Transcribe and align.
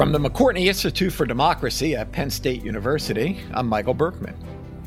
From 0.00 0.12
the 0.12 0.18
McCourtney 0.18 0.64
Institute 0.64 1.12
for 1.12 1.26
Democracy 1.26 1.94
at 1.94 2.10
Penn 2.10 2.30
State 2.30 2.64
University, 2.64 3.38
I'm 3.52 3.66
Michael 3.66 3.92
Berkman. 3.92 4.34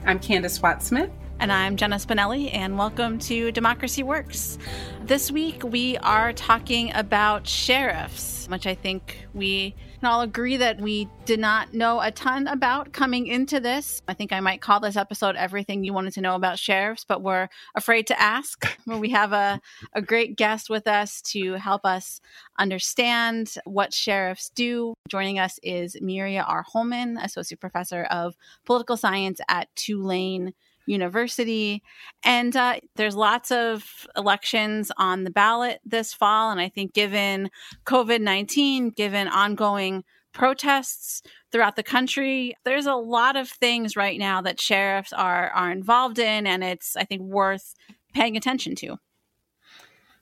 I'm 0.08 0.20
Candis 0.20 0.60
Watts 0.60 0.88
Smith. 0.88 1.12
And 1.40 1.52
I'm 1.52 1.78
Jenna 1.78 1.98
Spinelli, 1.98 2.50
and 2.52 2.80
welcome 2.80 3.20
to 3.20 3.52
Democracy 3.52 4.02
Works. 4.02 4.58
This 5.04 5.30
week, 5.30 5.64
we 5.64 6.00
are 6.00 6.34
talking 6.34 6.92
about 6.96 7.48
sheriffs, 7.48 8.48
which 8.50 8.66
I 8.66 8.74
think 8.74 9.28
we 9.36 9.76
can 10.04 10.12
all 10.12 10.20
agree 10.20 10.58
that 10.58 10.82
we 10.82 11.08
did 11.24 11.40
not 11.40 11.74
know 11.74 12.02
a 12.02 12.12
ton 12.12 12.46
about 12.48 12.92
coming 12.92 13.26
into 13.26 13.62
this. 13.62 14.02
I 14.06 14.14
think 14.14 14.34
I 14.34 14.42
might 14.42 14.60
call 14.60 14.82
this 14.82 14.98
episode 14.98 15.38
Everything 15.38 15.86
You 15.86 15.94
Wanted 15.94 16.12
to 16.16 16.22
Know 16.22 16.36
About 16.36 16.60
Sheriffs, 16.60 17.06
but 17.08 17.22
we're 17.22 17.48
afraid 17.74 18.08
to 18.08 18.22
ask. 18.22 18.68
Well, 18.86 19.00
we 19.00 19.12
have 19.12 19.32
a, 19.32 19.62
a 19.94 20.02
great 20.02 20.36
guest 20.36 20.70
with 20.70 20.90
us 20.90 21.22
to 21.32 21.54
help 21.54 21.86
us 21.86 22.20
understand 22.60 23.54
what 23.64 23.94
sheriffs 23.94 24.50
do. 24.50 24.94
Joining 25.08 25.40
us 25.40 25.58
is 25.64 25.96
Mirya 26.02 26.44
R. 26.46 26.64
Holman, 26.64 27.16
Associate 27.16 27.58
Professor 27.58 28.04
of 28.04 28.36
Political 28.66 28.98
Science 28.98 29.40
at 29.48 29.74
Tulane 29.78 30.54
University. 30.86 31.82
And 32.24 32.56
uh, 32.56 32.80
there's 32.96 33.16
lots 33.16 33.52
of 33.52 34.08
elections 34.16 34.92
on 34.98 35.24
the 35.24 35.32
ballot 35.32 35.80
this 35.86 36.14
fall. 36.14 36.52
And 36.52 36.60
I 36.60 36.70
think, 36.70 36.94
given 36.94 37.50
COVID 37.86 38.22
19, 38.22 38.90
given 38.92 39.28
ongoing 39.28 40.04
protests 40.34 41.22
throughout 41.52 41.76
the 41.76 41.84
country, 41.84 42.56
there's 42.66 42.88
a 42.88 42.96
lot 42.96 43.36
of 43.36 43.50
things 43.50 43.96
right 43.96 44.18
now 44.18 44.42
that 44.42 44.60
sheriffs 44.60 45.14
are, 45.14 45.50
are 45.52 45.72
involved 45.72 46.20
in. 46.20 46.48
And 46.48 46.64
it's, 46.64 46.96
I 46.96 47.04
think, 47.04 47.22
worth 47.22 47.76
paying 48.14 48.36
attention 48.38 48.76
to. 48.76 48.98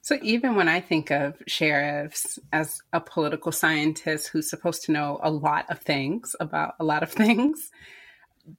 So, 0.04 0.18
even 0.20 0.56
when 0.56 0.68
I 0.68 0.80
think 0.80 1.12
of 1.12 1.40
sheriffs 1.46 2.36
as 2.52 2.80
a 2.92 3.00
political 3.00 3.52
scientist 3.52 4.28
who's 4.28 4.50
supposed 4.50 4.84
to 4.84 4.92
know 4.92 5.20
a 5.22 5.30
lot 5.30 5.70
of 5.70 5.78
things 5.78 6.34
about 6.40 6.74
a 6.80 6.84
lot 6.84 7.04
of 7.04 7.12
things, 7.12 7.70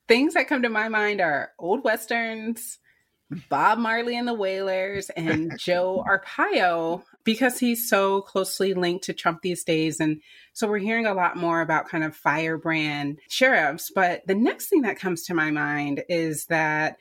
things 0.08 0.34
that 0.34 0.48
come 0.48 0.62
to 0.64 0.70
my 0.70 0.90
mind 0.90 1.22
are 1.22 1.52
old 1.60 1.84
westerns, 1.84 2.80
Bob 3.50 3.80
Marley 3.80 4.18
and 4.18 4.28
the 4.28 4.34
Wailers, 4.34 5.10
and 5.12 5.54
Joe 5.60 6.04
Arpaio 6.08 7.04
because 7.24 7.60
he's 7.60 7.90
so 7.90 8.22
closely 8.22 8.74
linked 8.74 9.06
to 9.06 9.14
Trump 9.14 9.42
these 9.42 9.64
days. 9.64 10.00
And 10.00 10.22
so 10.54 10.68
we're 10.68 10.78
hearing 10.80 11.06
a 11.06 11.14
lot 11.14 11.38
more 11.38 11.62
about 11.62 11.88
kind 11.88 12.04
of 12.04 12.16
firebrand 12.16 13.20
sheriffs. 13.30 13.92
But 13.94 14.28
the 14.28 14.36
next 14.36 14.68
thing 14.68 14.82
that 14.82 15.00
comes 15.00 15.24
to 15.24 15.34
my 15.34 15.50
mind 15.52 16.04
is 16.10 16.46
that 16.48 16.98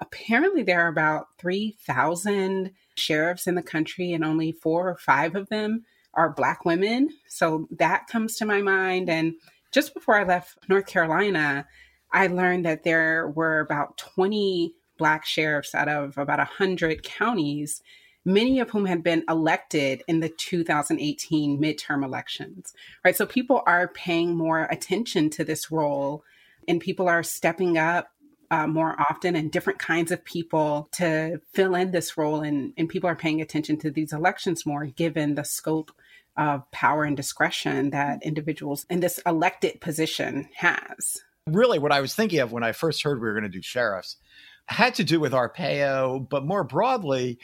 apparently 0.00 0.62
there 0.62 0.82
are 0.82 0.88
about 0.88 1.26
3,000 1.38 2.72
sheriffs 2.96 3.46
in 3.46 3.54
the 3.54 3.62
country, 3.62 4.12
and 4.12 4.24
only 4.24 4.52
four 4.52 4.88
or 4.88 4.96
five 4.96 5.36
of 5.36 5.48
them 5.48 5.84
are 6.14 6.32
Black 6.32 6.64
women. 6.64 7.10
So 7.28 7.68
that 7.72 8.06
comes 8.08 8.36
to 8.36 8.46
my 8.46 8.62
mind. 8.62 9.10
And 9.10 9.34
just 9.72 9.92
before 9.92 10.18
I 10.18 10.24
left 10.24 10.56
North 10.68 10.86
Carolina, 10.86 11.66
I 12.12 12.28
learned 12.28 12.64
that 12.66 12.84
there 12.84 13.28
were 13.28 13.60
about 13.60 13.98
20 13.98 14.74
Black 14.98 15.26
sheriffs 15.26 15.74
out 15.74 15.88
of 15.88 16.16
about 16.16 16.38
100 16.38 17.02
counties, 17.02 17.82
many 18.24 18.60
of 18.60 18.70
whom 18.70 18.86
had 18.86 19.02
been 19.02 19.24
elected 19.28 20.02
in 20.08 20.20
the 20.20 20.28
2018 20.28 21.60
midterm 21.60 22.04
elections, 22.04 22.72
right? 23.04 23.14
So 23.16 23.26
people 23.26 23.62
are 23.66 23.88
paying 23.88 24.36
more 24.36 24.64
attention 24.64 25.30
to 25.30 25.44
this 25.44 25.70
role 25.70 26.24
and 26.66 26.80
people 26.80 27.08
are 27.08 27.22
stepping 27.22 27.78
up 27.78 28.10
uh, 28.50 28.66
more 28.66 28.96
often 28.98 29.36
and 29.36 29.50
different 29.50 29.78
kinds 29.78 30.10
of 30.10 30.24
people 30.24 30.88
to 30.92 31.40
fill 31.52 31.74
in 31.74 31.90
this 31.90 32.16
role. 32.16 32.42
And, 32.42 32.72
and 32.76 32.88
people 32.88 33.10
are 33.10 33.16
paying 33.16 33.40
attention 33.40 33.76
to 33.78 33.90
these 33.90 34.12
elections 34.12 34.64
more 34.64 34.86
given 34.86 35.34
the 35.34 35.44
scope 35.44 35.92
of 36.36 36.70
power 36.70 37.04
and 37.04 37.16
discretion 37.16 37.90
that 37.90 38.22
individuals 38.22 38.86
in 38.90 39.00
this 39.00 39.18
elected 39.26 39.80
position 39.80 40.48
has 40.54 41.22
really 41.46 41.78
what 41.78 41.92
I 41.92 42.00
was 42.00 42.14
thinking 42.14 42.40
of 42.40 42.52
when 42.52 42.64
I 42.64 42.72
first 42.72 43.02
heard 43.02 43.20
we 43.20 43.26
were 43.26 43.34
going 43.34 43.44
to 43.44 43.48
do 43.48 43.62
sheriffs 43.62 44.16
had 44.68 44.94
to 44.96 45.04
do 45.04 45.20
with 45.20 45.32
Arpaio, 45.32 46.28
but 46.28 46.44
more 46.44 46.64
broadly 46.64 47.38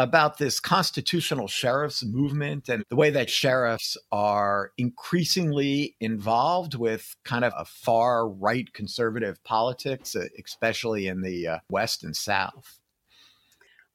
about 0.00 0.38
this 0.38 0.60
constitutional 0.60 1.48
sheriffs 1.48 2.04
movement 2.04 2.68
and 2.68 2.84
the 2.88 2.94
way 2.94 3.10
that 3.10 3.28
sheriffs 3.28 3.96
are 4.12 4.70
increasingly 4.78 5.96
involved 6.00 6.76
with 6.76 7.16
kind 7.24 7.44
of 7.44 7.52
a 7.58 7.64
far 7.64 8.28
right 8.28 8.72
conservative 8.72 9.42
politics, 9.42 10.14
especially 10.14 11.08
in 11.08 11.22
the 11.22 11.48
uh, 11.48 11.58
West 11.68 12.04
and 12.04 12.14
South. 12.14 12.78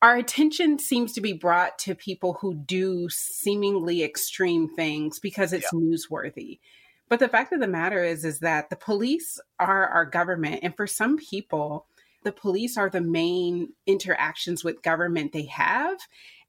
Our 0.02 0.18
attention 0.18 0.80
seems 0.80 1.14
to 1.14 1.22
be 1.22 1.32
brought 1.32 1.80
to 1.80 1.96
people 1.96 2.34
who 2.42 2.54
do 2.54 3.08
seemingly 3.10 4.04
extreme 4.04 4.68
things 4.68 5.18
because 5.22 5.54
it's 5.54 5.70
yeah. 5.72 5.80
newsworthy. 5.80 6.60
But 7.14 7.20
the 7.20 7.30
fact 7.30 7.54
of 7.54 7.60
the 7.60 7.68
matter 7.68 8.04
is, 8.04 8.26
is 8.26 8.40
that 8.40 8.72
the 8.72 8.76
police 8.76 9.40
are 9.60 9.88
our 9.88 10.04
government. 10.04 10.62
And 10.64 10.76
for 10.76 10.88
some 10.88 11.20
people, 11.20 11.86
the 12.24 12.32
police 12.32 12.76
are 12.76 12.90
the 12.90 13.02
main 13.02 13.74
interactions 13.86 14.64
with 14.64 14.82
government 14.82 15.32
they 15.32 15.46
have. 15.46 16.00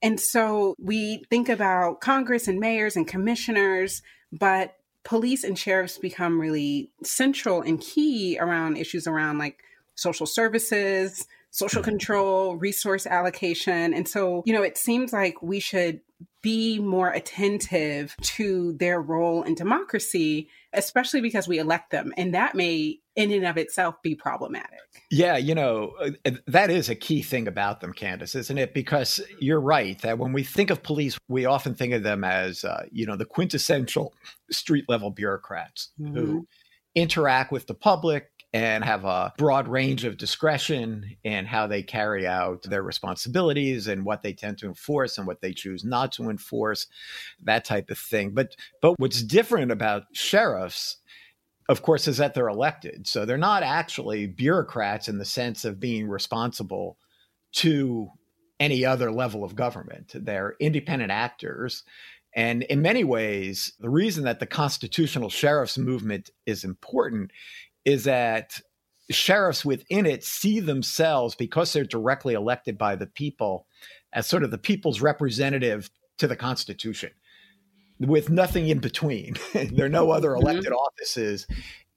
And 0.01 0.19
so 0.19 0.75
we 0.79 1.23
think 1.29 1.51
about 1.51 2.01
Congress 2.01 2.49
and 2.49 2.61
mayors 2.61 2.97
and 2.97 3.07
commissioners, 3.07 4.01
but 4.33 4.79
police 5.03 5.45
and 5.45 5.59
sheriffs 5.59 5.99
become 5.99 6.41
really 6.41 6.91
central 7.03 7.61
and 7.61 7.79
key 7.79 8.39
around 8.41 8.79
issues 8.79 9.07
around 9.07 9.37
like 9.37 9.63
social 9.97 10.25
services, 10.25 11.27
social 11.51 11.83
mm-hmm. 11.83 11.91
control, 11.91 12.57
resource 12.57 13.07
allocation. 13.07 13.93
And 13.93 14.09
so, 14.09 14.43
you 14.47 14.55
know, 14.55 14.63
it 14.63 14.79
seems 14.79 15.13
like 15.13 15.43
we 15.43 15.61
should 15.61 16.01
be 16.43 16.79
more 16.79 17.11
attentive 17.11 18.15
to 18.21 18.75
their 18.75 19.01
role 19.01 19.43
in 19.43 19.55
democracy, 19.55 20.49
especially 20.73 21.21
because 21.21 21.49
we 21.49 21.59
elect 21.59 21.91
them. 21.91 22.13
And 22.17 22.35
that 22.35 22.55
may, 22.55 22.99
in 23.17 23.31
and 23.31 23.47
of 23.47 23.57
itself, 23.57 23.95
be 24.03 24.15
problematic. 24.15 24.81
Yeah, 25.11 25.37
you 25.37 25.55
know, 25.55 25.93
uh, 26.25 26.33
that 26.47 26.71
is 26.71 26.89
a 26.89 26.95
key 26.95 27.23
thing 27.23 27.49
about 27.49 27.81
them, 27.81 27.95
Candis, 27.95 28.37
isn't 28.37 28.59
it? 28.59 28.75
Because 28.75 29.21
you're 29.41 29.61
right 29.61 29.99
that 30.03 30.19
when 30.19 30.33
we 30.33 30.43
think 30.43 30.71
of 30.71 30.83
police, 30.83 31.19
we 31.29 31.47
often 31.47 31.75
think 31.75 31.95
of 31.95 32.03
them 32.03 32.25
as, 32.25 32.65
uh, 32.65 32.85
you 32.93 33.07
know, 33.07 33.17
the 33.17 33.25
quintessential 33.25 34.13
street 34.51 34.85
level 34.89 35.11
bureaucrats 35.11 35.93
mm-hmm. 35.99 36.15
who 36.15 36.47
interact 36.95 37.51
with 37.51 37.67
the 37.67 37.75
public, 37.75 38.31
and 38.55 38.85
have 38.85 39.05
a 39.05 39.33
broad 39.37 39.67
range 39.67 40.05
of 40.05 40.17
discretion 40.17 41.17
in 41.25 41.45
how 41.45 41.67
they 41.67 41.83
carry 41.83 42.25
out 42.25 42.63
their 42.63 42.85
responsibilities 42.85 43.89
and 43.89 44.07
what 44.07 44.23
they 44.23 44.33
tend 44.33 44.57
to 44.57 44.67
enforce 44.67 45.19
and 45.19 45.27
what 45.27 45.41
they 45.41 45.53
choose 45.53 45.85
not 45.85 46.13
to 46.13 46.31
enforce, 46.31 46.87
that 47.43 47.65
type 47.65 47.91
of 47.91 47.99
thing. 47.99 48.31
But 48.31 48.55
but 48.81 48.95
what's 48.99 49.23
different 49.23 49.73
about 49.73 50.05
sheriffs 50.13 50.99
of 51.69 51.83
course, 51.83 52.07
is 52.07 52.19
that 52.19 52.35
they're 52.35 52.49
elected. 52.49 53.07
So 53.07 53.25
they're 53.25 53.39
not 53.39 53.63
actually 53.63 54.27
bureaucrats 54.27 55.09
in 55.09 55.19
the 55.19 55.25
sense 55.25 55.65
of 55.65 55.81
being 55.81 56.09
responsible 56.09 56.99
to 57.53 58.11
any 58.61 58.85
other 58.85 59.11
level 59.11 59.45
of 59.45 59.57
government. 59.57 60.13
They're 60.15 60.57
independent 60.61 61.11
actors. 61.11 61.83
And 62.35 62.65
in 62.65 62.83
many 62.83 63.05
ways, 63.05 63.73
the 63.81 63.89
reason 63.89 64.25
that 64.25 64.41
the 64.41 64.47
constitutional 64.47 65.31
sheriffs 65.31 65.79
movement 65.79 66.31
is 66.47 66.65
important 66.65 67.31
is 67.85 68.05
that 68.05 68.61
sheriffs 69.11 69.65
within 69.65 70.07
it 70.07 70.25
see 70.25 70.61
themselves 70.61 71.35
because 71.35 71.73
they're 71.73 71.85
directly 71.85 72.35
elected 72.35 72.79
by 72.79 72.97
the 72.97 73.07
people 73.07 73.67
as 74.13 74.27
sort 74.27 74.43
of 74.43 74.51
the 74.51 74.59
people's 74.59 75.01
representative 75.01 75.91
to 76.19 76.27
the 76.27 76.37
Constitution 76.37 77.11
with 77.99 78.31
nothing 78.31 78.69
in 78.69 78.79
between. 78.79 79.35
there 79.53 79.87
are 79.87 79.91
no 79.91 80.11
other 80.11 80.31
mm-hmm. 80.31 80.43
elected 80.43 80.73
offices 80.73 81.47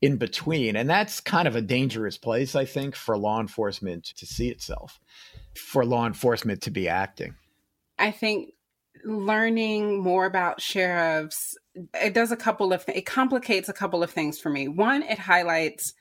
in 0.02 0.18
between. 0.18 0.75
And 0.75 0.90
that's 0.90 1.20
kind 1.20 1.48
of 1.48 1.56
a 1.56 1.62
dangerous 1.62 2.18
place, 2.18 2.56
I 2.56 2.66
think, 2.66 2.96
for 2.96 3.18
law 3.18 3.40
enforcement 3.40 4.06
to 4.18 4.25
see 4.25 4.50
itself, 4.50 5.00
for 5.56 5.86
law 5.86 6.06
enforcement 6.06 6.62
to 6.64 6.72
be 6.72 6.88
acting. 6.88 7.36
I 7.98 8.12
think 8.12 8.54
learning 9.03 10.02
more 10.02 10.25
about 10.25 10.62
sheriffs 10.62 11.57
it 11.94 12.13
does 12.13 12.31
a 12.31 12.38
couple 12.38 12.74
of 12.74 12.86
th- 12.86 12.98
it 12.98 13.06
complicates 13.06 13.69
a 13.69 13.74
couple 13.74 14.01
of 14.01 14.12
things 14.12 14.39
for 14.39 14.50
me. 14.50 14.68
One 14.68 15.04
it 15.04 15.19
highlights 15.19 15.94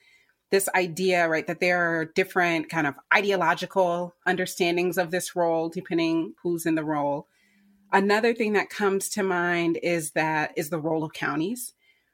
this 0.49 0.69
idea 0.75 1.27
right 1.27 1.45
that 1.45 1.59
there 1.59 1.79
are 1.79 2.05
different 2.05 2.69
kind 2.69 2.87
of 2.87 2.95
ideological 3.13 4.15
understandings 4.25 4.97
of 4.97 5.11
this 5.11 5.35
role 5.35 5.69
depending 5.69 6.33
who's 6.41 6.65
in 6.65 6.75
the 6.75 6.83
role. 6.83 7.27
Another 7.91 8.33
thing 8.33 8.53
that 8.53 8.69
comes 8.69 9.09
to 9.09 9.23
mind 9.23 9.79
is 9.83 10.11
that 10.11 10.51
is 10.57 10.69
the 10.69 10.79
role 10.79 11.03
of 11.03 11.13
counties 11.13 11.73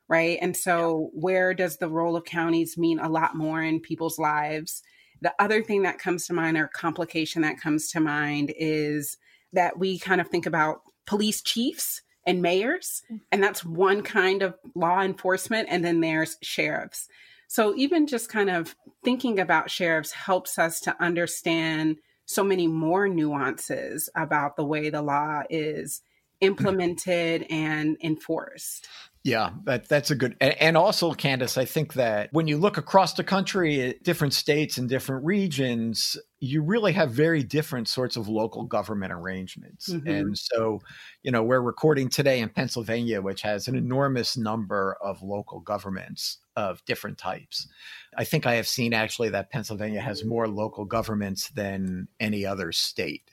right? 0.10 0.38
And 0.42 0.56
so 0.56 1.10
where 1.14 1.54
does 1.54 1.78
the 1.78 1.90
role 1.90 2.16
of 2.16 2.26
counties 2.26 2.78
mean 2.78 3.00
a 3.00 3.10
lot 3.10 3.36
more 3.36 3.64
in 3.64 3.80
people's 3.80 4.20
lives? 4.20 4.84
The 5.22 5.34
other 5.40 5.64
thing 5.64 5.84
that 5.84 5.98
comes 5.98 6.28
to 6.28 6.34
mind 6.34 6.58
or 6.58 6.68
complication 6.68 7.42
that 7.44 7.60
comes 7.60 7.90
to 7.92 8.00
mind 8.00 8.54
is 8.58 9.18
that 9.54 9.80
we 9.80 10.00
kind 10.00 10.22
of 10.22 10.28
think 10.28 10.46
about 10.46 10.82
police 11.06 11.42
chiefs 11.42 12.02
and 12.26 12.42
mayors, 12.42 13.04
mm. 13.12 13.20
and 13.32 13.44
that's 13.44 13.66
one 13.66 14.02
kind 14.02 14.42
of 14.42 14.56
law 14.76 15.02
enforcement. 15.02 15.68
And 15.70 15.84
then 15.84 16.02
there's 16.02 16.38
sheriffs. 16.42 17.08
So 17.48 17.76
even 17.76 18.08
just 18.08 18.30
kind 18.30 18.50
of 18.50 18.76
thinking 19.04 19.40
about 19.40 19.70
sheriffs 19.70 20.12
helps 20.12 20.58
us 20.58 20.80
to 20.82 20.96
understand 21.02 21.98
so 22.26 22.44
many 22.44 22.68
more 22.68 23.08
nuances 23.08 24.10
about 24.16 24.56
the 24.56 24.66
way 24.66 24.90
the 24.90 25.02
law 25.02 25.44
is 25.50 26.02
implemented 26.44 27.46
and 27.50 27.98
enforced. 28.02 28.88
Yeah, 29.24 29.52
that 29.64 29.88
that's 29.88 30.12
a 30.12 30.16
good 30.16 30.36
and 30.42 30.76
also 30.76 31.14
Candis, 31.14 31.58
I 31.58 31.64
think 31.64 31.94
that 31.94 32.28
when 32.34 32.50
you 32.50 32.58
look 32.58 32.78
across 32.78 33.14
the 33.14 33.24
country 33.24 33.80
at 33.82 34.04
different 34.04 34.34
states 34.34 34.78
and 34.78 34.90
different 34.90 35.24
regions, 35.24 36.18
you 36.42 36.62
really 36.62 36.92
have 36.92 37.12
very 37.12 37.42
different 37.42 37.88
sorts 37.88 38.18
of 38.18 38.28
local 38.28 38.66
government 38.66 39.14
arrangements. 39.14 39.94
Mm-hmm. 39.94 40.10
And 40.10 40.38
so, 40.38 40.82
you 41.22 41.32
know, 41.32 41.42
we're 41.42 41.62
recording 41.62 42.10
today 42.10 42.42
in 42.42 42.50
Pennsylvania, 42.50 43.22
which 43.22 43.44
has 43.44 43.70
an 43.70 43.78
enormous 43.78 44.36
number 44.36 44.98
of 45.02 45.24
local 45.24 45.62
governments 45.62 46.40
of 46.58 46.84
different 46.84 47.18
types. 47.18 47.66
I 48.18 48.26
think 48.26 48.46
I 48.46 48.56
have 48.56 48.68
seen 48.68 48.94
actually 48.94 49.30
that 49.30 49.52
Pennsylvania 49.52 50.02
has 50.02 50.26
more 50.26 50.50
local 50.50 50.84
governments 50.84 51.48
than 51.48 52.10
any 52.20 52.46
other 52.46 52.74
state. 52.74 53.32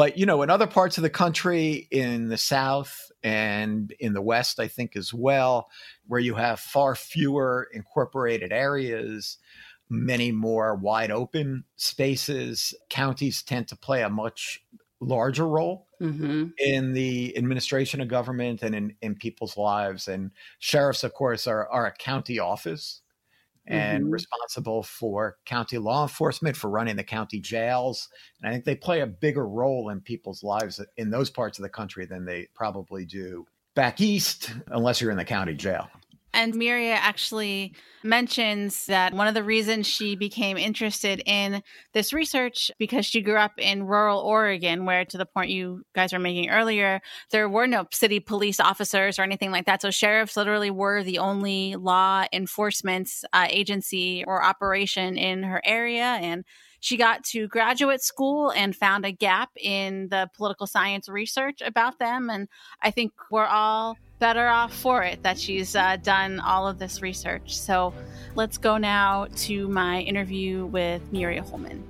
But, 0.00 0.16
you 0.16 0.24
know, 0.24 0.40
in 0.40 0.48
other 0.48 0.66
parts 0.66 0.96
of 0.96 1.02
the 1.02 1.10
country, 1.10 1.86
in 1.90 2.28
the 2.28 2.38
South 2.38 3.12
and 3.22 3.92
in 4.00 4.14
the 4.14 4.22
West, 4.22 4.58
I 4.58 4.66
think 4.66 4.96
as 4.96 5.12
well, 5.12 5.68
where 6.06 6.18
you 6.18 6.36
have 6.36 6.58
far 6.58 6.94
fewer 6.94 7.68
incorporated 7.74 8.50
areas, 8.50 9.36
many 9.90 10.32
more 10.32 10.74
wide 10.74 11.10
open 11.10 11.64
spaces, 11.76 12.72
counties 12.88 13.42
tend 13.42 13.68
to 13.68 13.76
play 13.76 14.00
a 14.00 14.08
much 14.08 14.64
larger 15.00 15.46
role 15.46 15.86
mm-hmm. 16.00 16.46
in 16.56 16.94
the 16.94 17.36
administration 17.36 18.00
of 18.00 18.08
government 18.08 18.62
and 18.62 18.74
in, 18.74 18.94
in 19.02 19.16
people's 19.16 19.58
lives. 19.58 20.08
And 20.08 20.30
sheriffs, 20.60 21.04
of 21.04 21.12
course, 21.12 21.46
are, 21.46 21.68
are 21.68 21.84
a 21.84 21.92
county 21.92 22.38
office 22.38 23.02
and 23.66 24.04
mm-hmm. 24.04 24.12
responsible 24.12 24.82
for 24.82 25.36
county 25.44 25.78
law 25.78 26.02
enforcement, 26.02 26.56
for 26.56 26.70
running 26.70 26.96
the 26.96 27.04
county 27.04 27.40
jails. 27.40 28.08
And 28.42 28.48
I 28.48 28.52
think 28.52 28.64
they 28.64 28.74
play 28.74 29.00
a 29.00 29.06
bigger 29.06 29.46
role 29.46 29.90
in 29.90 30.00
people's 30.00 30.42
lives 30.42 30.80
in 30.96 31.10
those 31.10 31.30
parts 31.30 31.58
of 31.58 31.62
the 31.62 31.68
country 31.68 32.06
than 32.06 32.24
they 32.24 32.48
probably 32.54 33.04
do 33.04 33.46
back 33.74 34.00
east, 34.00 34.52
unless 34.68 35.00
you're 35.00 35.10
in 35.10 35.16
the 35.16 35.24
county 35.24 35.54
jail. 35.54 35.88
And 36.32 36.54
Mirya 36.54 36.94
actually 36.94 37.74
mentions 38.02 38.86
that 38.86 39.12
one 39.12 39.26
of 39.26 39.34
the 39.34 39.42
reasons 39.42 39.86
she 39.86 40.14
became 40.14 40.56
interested 40.56 41.22
in 41.26 41.62
this 41.92 42.12
research 42.12 42.70
because 42.78 43.04
she 43.04 43.20
grew 43.20 43.36
up 43.36 43.52
in 43.58 43.86
rural 43.86 44.20
Oregon, 44.20 44.86
where 44.86 45.04
to 45.04 45.18
the 45.18 45.26
point 45.26 45.50
you 45.50 45.84
guys 45.94 46.12
were 46.12 46.18
making 46.18 46.48
earlier, 46.48 47.00
there 47.30 47.48
were 47.48 47.66
no 47.66 47.86
city 47.92 48.20
police 48.20 48.60
officers 48.60 49.18
or 49.18 49.22
anything 49.22 49.50
like 49.50 49.66
that. 49.66 49.82
So 49.82 49.90
sheriffs 49.90 50.36
literally 50.36 50.70
were 50.70 51.02
the 51.02 51.18
only 51.18 51.74
law 51.76 52.24
enforcement 52.32 53.10
uh, 53.32 53.46
agency 53.50 54.24
or 54.26 54.42
operation 54.42 55.18
in 55.18 55.42
her 55.42 55.60
area. 55.64 56.04
And 56.04 56.44
she 56.80 56.96
got 56.96 57.22
to 57.24 57.46
graduate 57.48 58.02
school 58.02 58.50
and 58.50 58.74
found 58.74 59.04
a 59.04 59.12
gap 59.12 59.50
in 59.56 60.08
the 60.08 60.28
political 60.34 60.66
science 60.66 61.08
research 61.08 61.60
about 61.60 61.98
them. 61.98 62.30
And 62.30 62.48
I 62.82 62.90
think 62.90 63.12
we're 63.30 63.46
all 63.46 63.96
better 64.18 64.48
off 64.48 64.74
for 64.74 65.02
it 65.02 65.22
that 65.22 65.38
she's 65.38 65.76
uh, 65.76 65.96
done 65.96 66.40
all 66.40 66.66
of 66.66 66.78
this 66.78 67.02
research. 67.02 67.56
So 67.58 67.94
let's 68.34 68.58
go 68.58 68.78
now 68.78 69.26
to 69.36 69.68
my 69.68 70.00
interview 70.00 70.66
with 70.66 71.02
Mirya 71.12 71.48
Holman. 71.48 71.84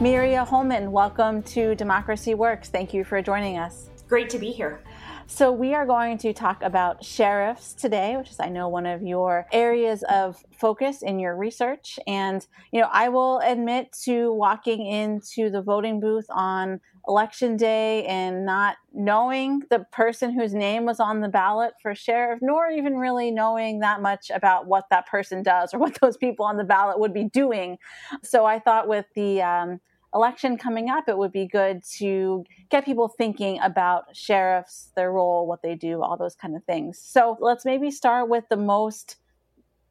Mirya 0.00 0.46
Holman, 0.46 0.92
welcome 0.92 1.42
to 1.42 1.74
Democracy 1.74 2.34
Works. 2.34 2.68
Thank 2.68 2.94
you 2.94 3.02
for 3.04 3.20
joining 3.20 3.58
us. 3.58 3.90
Great 4.08 4.30
to 4.30 4.38
be 4.38 4.52
here. 4.52 4.80
So, 5.30 5.52
we 5.52 5.74
are 5.74 5.84
going 5.84 6.16
to 6.18 6.32
talk 6.32 6.62
about 6.62 7.04
sheriffs 7.04 7.74
today, 7.74 8.16
which 8.16 8.30
is, 8.30 8.40
I 8.40 8.48
know, 8.48 8.66
one 8.66 8.86
of 8.86 9.02
your 9.02 9.46
areas 9.52 10.02
of 10.08 10.42
focus 10.58 11.02
in 11.02 11.18
your 11.18 11.36
research. 11.36 11.98
And, 12.06 12.44
you 12.72 12.80
know, 12.80 12.88
I 12.90 13.10
will 13.10 13.38
admit 13.40 13.92
to 14.04 14.32
walking 14.32 14.86
into 14.86 15.50
the 15.50 15.60
voting 15.60 16.00
booth 16.00 16.24
on 16.30 16.80
election 17.06 17.58
day 17.58 18.06
and 18.06 18.46
not 18.46 18.78
knowing 18.94 19.64
the 19.68 19.80
person 19.92 20.32
whose 20.32 20.54
name 20.54 20.86
was 20.86 20.98
on 20.98 21.20
the 21.20 21.28
ballot 21.28 21.74
for 21.82 21.94
sheriff, 21.94 22.38
nor 22.40 22.70
even 22.70 22.94
really 22.94 23.30
knowing 23.30 23.80
that 23.80 24.00
much 24.00 24.30
about 24.34 24.66
what 24.66 24.84
that 24.88 25.06
person 25.06 25.42
does 25.42 25.74
or 25.74 25.78
what 25.78 25.98
those 26.00 26.16
people 26.16 26.46
on 26.46 26.56
the 26.56 26.64
ballot 26.64 26.98
would 26.98 27.12
be 27.12 27.24
doing. 27.24 27.76
So, 28.24 28.46
I 28.46 28.58
thought 28.58 28.88
with 28.88 29.04
the, 29.14 29.42
um, 29.42 29.80
election 30.14 30.56
coming 30.56 30.88
up, 30.88 31.08
it 31.08 31.18
would 31.18 31.32
be 31.32 31.46
good 31.46 31.82
to 31.98 32.44
get 32.70 32.84
people 32.84 33.08
thinking 33.08 33.58
about 33.60 34.16
sheriffs, 34.16 34.90
their 34.96 35.12
role, 35.12 35.46
what 35.46 35.62
they 35.62 35.74
do, 35.74 36.02
all 36.02 36.16
those 36.16 36.34
kind 36.34 36.56
of 36.56 36.64
things. 36.64 36.98
So 36.98 37.36
let's 37.40 37.64
maybe 37.64 37.90
start 37.90 38.28
with 38.28 38.44
the 38.48 38.56
most 38.56 39.16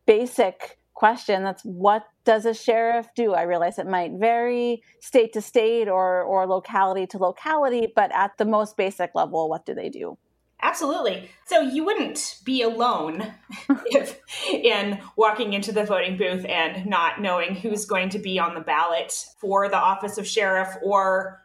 basic 0.06 0.80
question. 0.94 1.44
That's 1.44 1.64
what 1.64 2.08
does 2.26 2.46
a 2.46 2.54
sheriff 2.54 3.08
do? 3.16 3.34
I 3.34 3.44
realize 3.44 3.78
it 3.78 3.88
might 3.88 4.14
vary 4.14 4.82
state 5.00 5.34
to 5.34 5.42
state 5.42 5.88
or, 5.88 6.24
or 6.24 6.48
locality 6.48 7.06
to 7.08 7.18
locality 7.18 7.88
but 7.96 8.12
at 8.14 8.38
the 8.38 8.46
most 8.46 8.76
basic 8.78 9.12
level 9.14 9.48
what 9.48 9.66
do 9.66 9.74
they 9.74 9.90
do 9.90 10.18
Absolutely. 10.68 11.30
So 11.46 11.62
you 11.62 11.86
wouldn't 11.86 12.40
be 12.44 12.62
alone 12.62 13.34
if 13.86 14.20
in 14.52 15.00
walking 15.16 15.54
into 15.54 15.72
the 15.72 15.86
voting 15.86 16.18
booth 16.18 16.44
and 16.44 16.86
not 16.86 17.22
knowing 17.22 17.56
who's 17.56 17.86
going 17.86 18.10
to 18.10 18.20
be 18.20 18.38
on 18.38 18.54
the 18.54 18.60
ballot 18.60 19.14
for 19.40 19.70
the 19.70 19.78
office 19.78 20.18
of 20.18 20.28
sheriff 20.28 20.68
or 20.84 21.42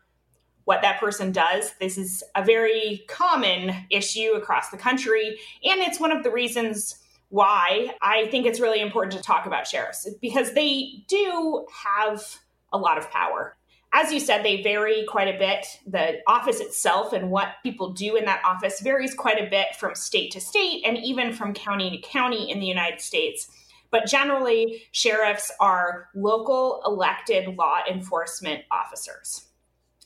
what 0.64 0.82
that 0.82 0.98
person 0.98 1.30
does. 1.30 1.72
This 1.78 1.98
is 1.98 2.24
a 2.34 2.44
very 2.44 3.04
common 3.08 3.86
issue 3.90 4.32
across 4.32 4.70
the 4.70 4.76
country 4.76 5.38
and 5.62 5.80
it's 5.80 6.00
one 6.00 6.10
of 6.10 6.24
the 6.24 6.32
reasons 6.32 6.98
why 7.28 7.94
I 8.02 8.26
think 8.26 8.44
it's 8.44 8.58
really 8.58 8.80
important 8.80 9.12
to 9.12 9.22
talk 9.22 9.46
about 9.46 9.68
sheriffs 9.68 10.08
because 10.20 10.52
they 10.54 11.04
do 11.06 11.64
have 11.84 12.24
a 12.72 12.78
lot 12.78 12.98
of 12.98 13.08
power 13.12 13.56
as 13.92 14.10
you 14.10 14.20
said, 14.20 14.42
they 14.42 14.62
vary 14.62 15.04
quite 15.06 15.28
a 15.28 15.38
bit. 15.38 15.66
The 15.86 16.20
office 16.26 16.60
itself 16.60 17.12
and 17.12 17.30
what 17.30 17.56
people 17.62 17.92
do 17.92 18.16
in 18.16 18.24
that 18.24 18.42
office 18.44 18.80
varies 18.80 19.14
quite 19.14 19.38
a 19.38 19.50
bit 19.50 19.76
from 19.78 19.94
state 19.94 20.32
to 20.32 20.40
state 20.40 20.82
and 20.86 20.96
even 20.96 21.32
from 21.32 21.52
county 21.52 21.90
to 21.90 21.98
county 21.98 22.50
in 22.50 22.58
the 22.58 22.66
United 22.66 23.00
States. 23.00 23.48
But 23.90 24.06
generally, 24.06 24.84
sheriffs 24.92 25.52
are 25.60 26.08
local 26.14 26.80
elected 26.86 27.56
law 27.56 27.80
enforcement 27.88 28.64
officers. 28.70 29.46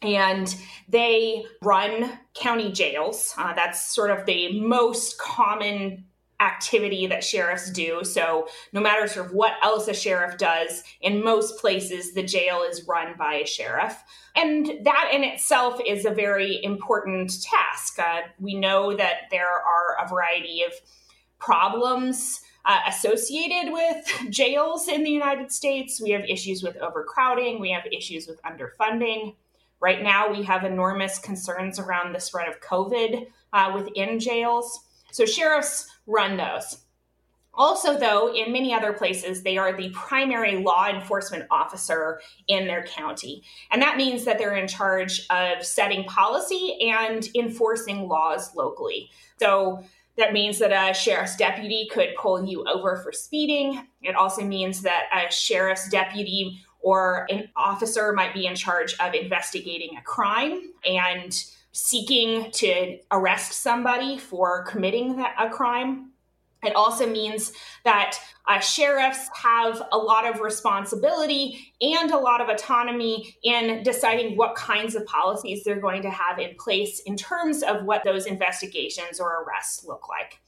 And 0.02 0.54
they 0.88 1.44
run 1.62 2.18
county 2.34 2.72
jails. 2.72 3.32
Uh, 3.38 3.54
that's 3.54 3.94
sort 3.94 4.10
of 4.10 4.26
the 4.26 4.60
most 4.60 5.18
common 5.18 6.04
activity 6.40 7.06
that 7.06 7.24
sheriffs 7.24 7.70
do. 7.70 8.04
So, 8.04 8.48
no 8.72 8.80
matter 8.80 9.06
sort 9.08 9.26
of 9.26 9.32
what 9.32 9.54
else 9.62 9.88
a 9.88 9.94
sheriff 9.94 10.36
does, 10.36 10.82
in 11.00 11.24
most 11.24 11.58
places, 11.60 12.12
the 12.12 12.22
jail 12.22 12.62
is 12.62 12.86
run 12.86 13.14
by 13.16 13.34
a 13.34 13.46
sheriff. 13.46 14.02
And 14.34 14.84
that 14.84 15.10
in 15.12 15.24
itself 15.24 15.80
is 15.86 16.04
a 16.04 16.10
very 16.10 16.62
important 16.62 17.42
task. 17.42 17.98
Uh, 17.98 18.22
we 18.38 18.54
know 18.54 18.94
that 18.94 19.22
there 19.30 19.48
are 19.48 20.04
a 20.04 20.08
variety 20.08 20.62
of 20.62 20.72
problems. 21.38 22.40
Uh, 22.68 22.80
associated 22.88 23.72
with 23.72 24.04
jails 24.30 24.88
in 24.88 25.04
the 25.04 25.10
United 25.10 25.52
States. 25.52 26.00
We 26.02 26.10
have 26.10 26.24
issues 26.24 26.64
with 26.64 26.76
overcrowding, 26.78 27.60
we 27.60 27.70
have 27.70 27.86
issues 27.92 28.26
with 28.26 28.42
underfunding. 28.42 29.36
Right 29.78 30.02
now, 30.02 30.32
we 30.32 30.42
have 30.42 30.64
enormous 30.64 31.20
concerns 31.20 31.78
around 31.78 32.12
the 32.12 32.18
spread 32.18 32.48
of 32.48 32.60
COVID 32.60 33.28
uh, 33.52 33.72
within 33.72 34.18
jails. 34.18 34.80
So, 35.16 35.24
sheriffs 35.24 35.88
run 36.06 36.36
those. 36.36 36.76
Also, 37.54 37.98
though, 37.98 38.34
in 38.34 38.52
many 38.52 38.74
other 38.74 38.92
places, 38.92 39.42
they 39.42 39.56
are 39.56 39.74
the 39.74 39.88
primary 39.94 40.56
law 40.56 40.88
enforcement 40.90 41.46
officer 41.50 42.20
in 42.48 42.66
their 42.66 42.84
county. 42.84 43.42
And 43.70 43.80
that 43.80 43.96
means 43.96 44.26
that 44.26 44.36
they're 44.36 44.56
in 44.56 44.68
charge 44.68 45.26
of 45.30 45.64
setting 45.64 46.04
policy 46.04 46.76
and 46.82 47.26
enforcing 47.34 48.08
laws 48.08 48.54
locally. 48.54 49.08
So 49.40 49.82
that 50.18 50.34
means 50.34 50.58
that 50.58 50.70
a 50.70 50.92
sheriff's 50.92 51.36
deputy 51.36 51.88
could 51.90 52.10
pull 52.18 52.44
you 52.44 52.66
over 52.66 52.98
for 52.98 53.10
speeding. 53.10 53.86
It 54.02 54.16
also 54.16 54.44
means 54.44 54.82
that 54.82 55.04
a 55.14 55.32
sheriff's 55.32 55.88
deputy 55.88 56.60
or 56.80 57.26
an 57.30 57.48
officer 57.56 58.12
might 58.12 58.34
be 58.34 58.44
in 58.44 58.54
charge 58.54 58.94
of 59.00 59.14
investigating 59.14 59.96
a 59.96 60.02
crime 60.02 60.74
and 60.84 61.42
seeking 61.76 62.50
to 62.52 62.98
arrest 63.12 63.52
somebody 63.52 64.16
for 64.16 64.64
committing 64.64 65.22
a 65.38 65.50
crime. 65.50 66.10
It 66.62 66.74
also 66.74 67.06
means 67.06 67.52
that 67.84 68.18
uh, 68.46 68.60
sheriffs 68.60 69.28
have 69.34 69.82
a 69.92 69.98
lot 69.98 70.26
of 70.26 70.40
responsibility 70.40 71.74
and 71.82 72.10
a 72.10 72.18
lot 72.18 72.40
of 72.40 72.48
autonomy 72.48 73.36
in 73.42 73.82
deciding 73.82 74.38
what 74.38 74.54
kinds 74.54 74.94
of 74.94 75.04
policies 75.04 75.64
they're 75.64 75.78
going 75.78 76.00
to 76.02 76.10
have 76.10 76.38
in 76.38 76.54
place 76.58 77.00
in 77.00 77.14
terms 77.14 77.62
of 77.62 77.84
what 77.84 78.04
those 78.04 78.24
investigations 78.24 79.20
or 79.20 79.44
arrests 79.44 79.84
look 79.84 80.08
like. 80.08 80.40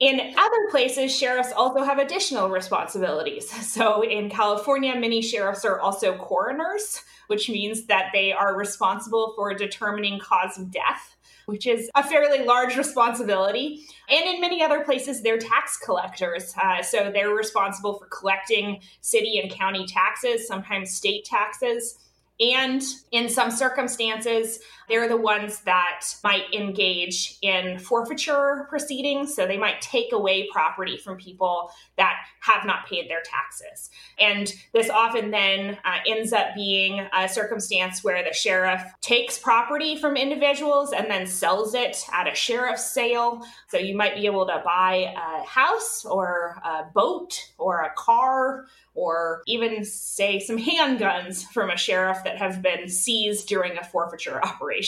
In 0.00 0.34
other 0.36 0.70
places, 0.70 1.14
sheriffs 1.14 1.52
also 1.52 1.82
have 1.82 1.98
additional 1.98 2.48
responsibilities. 2.48 3.50
So 3.70 4.02
in 4.02 4.30
California, 4.30 4.94
many 4.96 5.22
sheriffs 5.22 5.64
are 5.64 5.78
also 5.78 6.16
coroners, 6.16 7.02
which 7.28 7.48
means 7.48 7.86
that 7.86 8.10
they 8.12 8.32
are 8.32 8.56
responsible 8.56 9.34
for 9.36 9.54
determining 9.54 10.18
cause 10.18 10.58
of 10.58 10.70
death 10.70 11.16
which 11.50 11.66
is 11.66 11.90
a 11.96 12.02
fairly 12.04 12.44
large 12.44 12.76
responsibility. 12.76 13.84
And 14.08 14.24
in 14.24 14.40
many 14.40 14.62
other 14.62 14.84
places, 14.84 15.20
they're 15.20 15.36
tax 15.36 15.76
collectors. 15.78 16.54
Uh, 16.62 16.80
so 16.80 17.10
they're 17.12 17.34
responsible 17.34 17.98
for 17.98 18.06
collecting 18.06 18.80
city 19.00 19.40
and 19.40 19.50
county 19.50 19.84
taxes, 19.84 20.46
sometimes 20.46 20.94
state 20.94 21.24
taxes. 21.24 21.98
And 22.38 22.82
in 23.10 23.28
some 23.28 23.50
circumstances, 23.50 24.60
they're 24.90 25.08
the 25.08 25.16
ones 25.16 25.60
that 25.60 26.02
might 26.22 26.52
engage 26.52 27.38
in 27.42 27.78
forfeiture 27.78 28.66
proceedings. 28.68 29.34
So 29.34 29.46
they 29.46 29.56
might 29.56 29.80
take 29.80 30.12
away 30.12 30.48
property 30.52 30.96
from 30.98 31.16
people 31.16 31.70
that 31.96 32.16
have 32.40 32.66
not 32.66 32.86
paid 32.86 33.08
their 33.08 33.22
taxes. 33.24 33.90
And 34.18 34.52
this 34.74 34.90
often 34.90 35.30
then 35.30 35.78
uh, 35.84 35.98
ends 36.06 36.32
up 36.32 36.54
being 36.54 37.06
a 37.16 37.28
circumstance 37.28 38.02
where 38.02 38.24
the 38.24 38.34
sheriff 38.34 38.82
takes 39.00 39.38
property 39.38 39.96
from 39.96 40.16
individuals 40.16 40.92
and 40.92 41.10
then 41.10 41.26
sells 41.26 41.74
it 41.74 42.04
at 42.12 42.30
a 42.30 42.34
sheriff's 42.34 42.92
sale. 42.92 43.42
So 43.68 43.78
you 43.78 43.96
might 43.96 44.16
be 44.16 44.26
able 44.26 44.46
to 44.46 44.60
buy 44.64 45.14
a 45.16 45.46
house 45.46 46.04
or 46.04 46.60
a 46.64 46.84
boat 46.92 47.52
or 47.58 47.82
a 47.82 47.92
car 47.94 48.66
or 48.94 49.42
even 49.46 49.84
say 49.84 50.40
some 50.40 50.58
handguns 50.58 51.44
from 51.44 51.70
a 51.70 51.76
sheriff 51.76 52.18
that 52.24 52.38
have 52.38 52.60
been 52.60 52.88
seized 52.88 53.46
during 53.48 53.78
a 53.78 53.84
forfeiture 53.84 54.42
operation. 54.44 54.79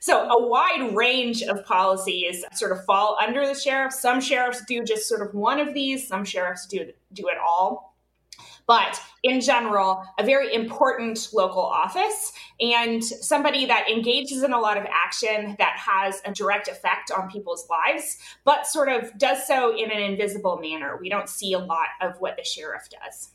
So 0.00 0.28
a 0.28 0.46
wide 0.46 0.94
range 0.94 1.42
of 1.42 1.64
policies 1.64 2.44
sort 2.54 2.72
of 2.72 2.84
fall 2.84 3.16
under 3.18 3.46
the 3.46 3.54
sheriff. 3.54 3.92
Some 3.92 4.20
sheriffs 4.20 4.62
do 4.68 4.84
just 4.84 5.08
sort 5.08 5.26
of 5.26 5.34
one 5.34 5.58
of 5.58 5.72
these, 5.72 6.06
some 6.06 6.24
sheriffs 6.24 6.66
do 6.66 6.92
do 7.12 7.28
it 7.28 7.38
all. 7.38 7.94
But 8.66 9.00
in 9.22 9.40
general, 9.40 10.04
a 10.18 10.24
very 10.24 10.54
important 10.54 11.28
local 11.32 11.62
office 11.62 12.32
and 12.60 13.04
somebody 13.04 13.66
that 13.66 13.90
engages 13.90 14.42
in 14.42 14.52
a 14.52 14.60
lot 14.60 14.76
of 14.76 14.86
action 14.90 15.54
that 15.58 15.76
has 15.78 16.22
a 16.24 16.32
direct 16.32 16.68
effect 16.68 17.10
on 17.10 17.30
people's 17.30 17.68
lives, 17.68 18.18
but 18.44 18.66
sort 18.66 18.88
of 18.88 19.16
does 19.18 19.46
so 19.46 19.76
in 19.76 19.90
an 19.90 20.00
invisible 20.00 20.58
manner. 20.58 20.98
We 20.98 21.10
don't 21.10 21.28
see 21.28 21.52
a 21.52 21.58
lot 21.58 21.88
of 22.00 22.14
what 22.20 22.36
the 22.36 22.44
sheriff 22.44 22.88
does. 22.88 23.33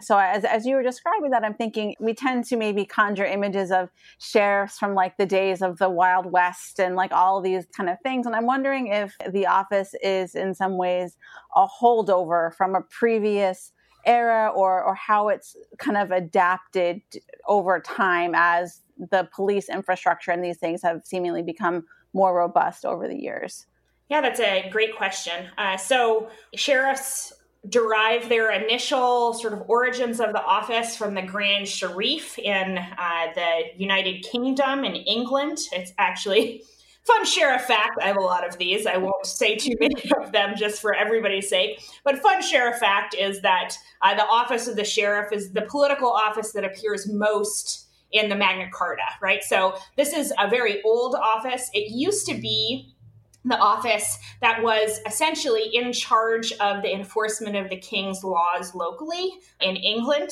So 0.00 0.18
as, 0.18 0.44
as 0.44 0.66
you 0.66 0.76
were 0.76 0.82
describing 0.82 1.30
that, 1.30 1.44
I'm 1.44 1.54
thinking 1.54 1.94
we 2.00 2.14
tend 2.14 2.44
to 2.46 2.56
maybe 2.56 2.84
conjure 2.84 3.24
images 3.24 3.70
of 3.70 3.90
sheriffs 4.18 4.78
from 4.78 4.94
like 4.94 5.16
the 5.16 5.26
days 5.26 5.62
of 5.62 5.78
the 5.78 5.90
Wild 5.90 6.26
West 6.30 6.78
and 6.80 6.96
like 6.96 7.12
all 7.12 7.40
these 7.40 7.66
kind 7.76 7.88
of 7.88 7.98
things. 8.02 8.26
And 8.26 8.34
I'm 8.34 8.46
wondering 8.46 8.88
if 8.88 9.16
the 9.30 9.46
office 9.46 9.94
is 10.02 10.34
in 10.34 10.54
some 10.54 10.76
ways 10.76 11.16
a 11.54 11.66
holdover 11.66 12.54
from 12.54 12.74
a 12.74 12.82
previous 12.82 13.72
era 14.04 14.52
or 14.54 14.82
or 14.84 14.94
how 14.94 15.28
it's 15.28 15.56
kind 15.78 15.96
of 15.96 16.12
adapted 16.12 17.02
over 17.48 17.80
time 17.80 18.32
as 18.36 18.82
the 19.10 19.28
police 19.34 19.68
infrastructure 19.68 20.30
and 20.30 20.44
these 20.44 20.58
things 20.58 20.80
have 20.82 21.02
seemingly 21.04 21.42
become 21.42 21.84
more 22.12 22.34
robust 22.34 22.84
over 22.84 23.08
the 23.08 23.16
years? 23.16 23.66
Yeah, 24.08 24.20
that's 24.20 24.40
a 24.40 24.68
great 24.70 24.96
question. 24.96 25.48
Uh, 25.58 25.76
so, 25.76 26.30
sheriffs 26.54 27.32
derive 27.68 28.28
their 28.28 28.50
initial 28.52 29.34
sort 29.34 29.52
of 29.52 29.62
origins 29.68 30.20
of 30.20 30.32
the 30.32 30.42
office 30.42 30.96
from 30.96 31.14
the 31.14 31.22
Grand 31.22 31.68
Sheriff 31.68 32.38
in 32.38 32.78
uh, 32.78 33.26
the 33.34 33.62
United 33.76 34.22
Kingdom 34.22 34.84
in 34.84 34.94
England. 34.94 35.58
It's 35.72 35.92
actually 35.98 36.62
fun 37.06 37.24
share 37.24 37.48
sheriff 37.50 37.62
fact. 37.62 37.98
I 38.02 38.06
have 38.06 38.16
a 38.16 38.20
lot 38.20 38.46
of 38.46 38.58
these. 38.58 38.86
I 38.86 38.96
won't 38.96 39.26
say 39.26 39.56
too 39.56 39.74
many 39.80 40.10
of 40.20 40.32
them 40.32 40.54
just 40.56 40.80
for 40.80 40.94
everybody's 40.94 41.48
sake. 41.48 41.80
But 42.04 42.18
fun 42.18 42.42
share 42.42 42.56
sheriff 42.56 42.78
fact 42.78 43.14
is 43.14 43.40
that 43.42 43.76
uh, 44.02 44.14
the 44.14 44.26
office 44.26 44.68
of 44.68 44.76
the 44.76 44.84
sheriff 44.84 45.32
is 45.32 45.52
the 45.52 45.62
political 45.62 46.10
office 46.10 46.52
that 46.52 46.64
appears 46.64 47.08
most 47.08 47.86
in 48.12 48.28
the 48.28 48.36
Magna 48.36 48.68
Carta, 48.72 49.02
right? 49.20 49.42
So 49.42 49.76
this 49.96 50.12
is 50.12 50.32
a 50.38 50.48
very 50.48 50.82
old 50.82 51.14
office. 51.14 51.70
It 51.74 51.90
used 51.90 52.26
to 52.26 52.34
be 52.34 52.94
the 53.46 53.58
office 53.58 54.18
that 54.40 54.62
was 54.62 55.00
essentially 55.06 55.70
in 55.72 55.92
charge 55.92 56.52
of 56.54 56.82
the 56.82 56.92
enforcement 56.92 57.56
of 57.56 57.70
the 57.70 57.76
king's 57.76 58.24
laws 58.24 58.74
locally 58.74 59.30
in 59.60 59.76
England. 59.76 60.30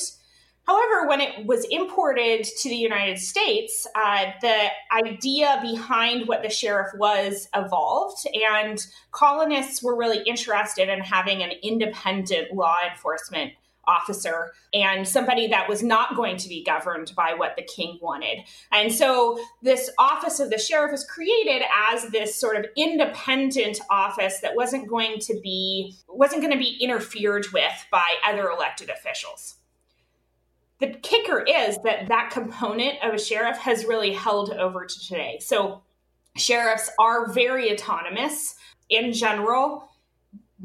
However, 0.66 1.06
when 1.06 1.20
it 1.20 1.46
was 1.46 1.66
imported 1.70 2.44
to 2.44 2.68
the 2.70 2.76
United 2.76 3.18
States, 3.18 3.86
uh, 3.94 4.32
the 4.40 4.68
idea 4.92 5.58
behind 5.60 6.26
what 6.26 6.42
the 6.42 6.48
sheriff 6.48 6.88
was 6.96 7.48
evolved, 7.54 8.26
and 8.50 8.84
colonists 9.12 9.82
were 9.82 9.94
really 9.94 10.22
interested 10.22 10.88
in 10.88 11.00
having 11.00 11.42
an 11.42 11.52
independent 11.62 12.54
law 12.54 12.76
enforcement 12.90 13.52
officer 13.86 14.52
and 14.72 15.06
somebody 15.06 15.48
that 15.48 15.68
was 15.68 15.82
not 15.82 16.16
going 16.16 16.36
to 16.36 16.48
be 16.48 16.62
governed 16.64 17.12
by 17.16 17.34
what 17.34 17.56
the 17.56 17.62
king 17.62 17.98
wanted. 18.00 18.38
And 18.72 18.92
so 18.92 19.38
this 19.62 19.90
office 19.98 20.40
of 20.40 20.50
the 20.50 20.58
sheriff 20.58 20.92
was 20.92 21.04
created 21.04 21.62
as 21.90 22.08
this 22.10 22.34
sort 22.36 22.56
of 22.56 22.66
independent 22.76 23.80
office 23.90 24.40
that 24.40 24.56
wasn't 24.56 24.88
going 24.88 25.18
to 25.20 25.40
be 25.42 25.94
wasn't 26.08 26.42
going 26.42 26.52
to 26.52 26.58
be 26.58 26.76
interfered 26.80 27.46
with 27.52 27.86
by 27.90 28.06
other 28.26 28.48
elected 28.48 28.90
officials 28.90 29.56
the 30.80 30.88
kicker 30.98 31.40
is 31.40 31.78
that 31.84 32.08
that 32.08 32.30
component 32.30 33.02
of 33.02 33.14
a 33.14 33.18
sheriff 33.18 33.56
has 33.58 33.84
really 33.84 34.12
held 34.12 34.50
over 34.50 34.84
to 34.84 35.00
today. 35.00 35.38
So 35.40 35.82
sheriffs 36.36 36.90
are 36.98 37.32
very 37.32 37.72
autonomous 37.72 38.56
in 38.88 39.12
general. 39.12 39.88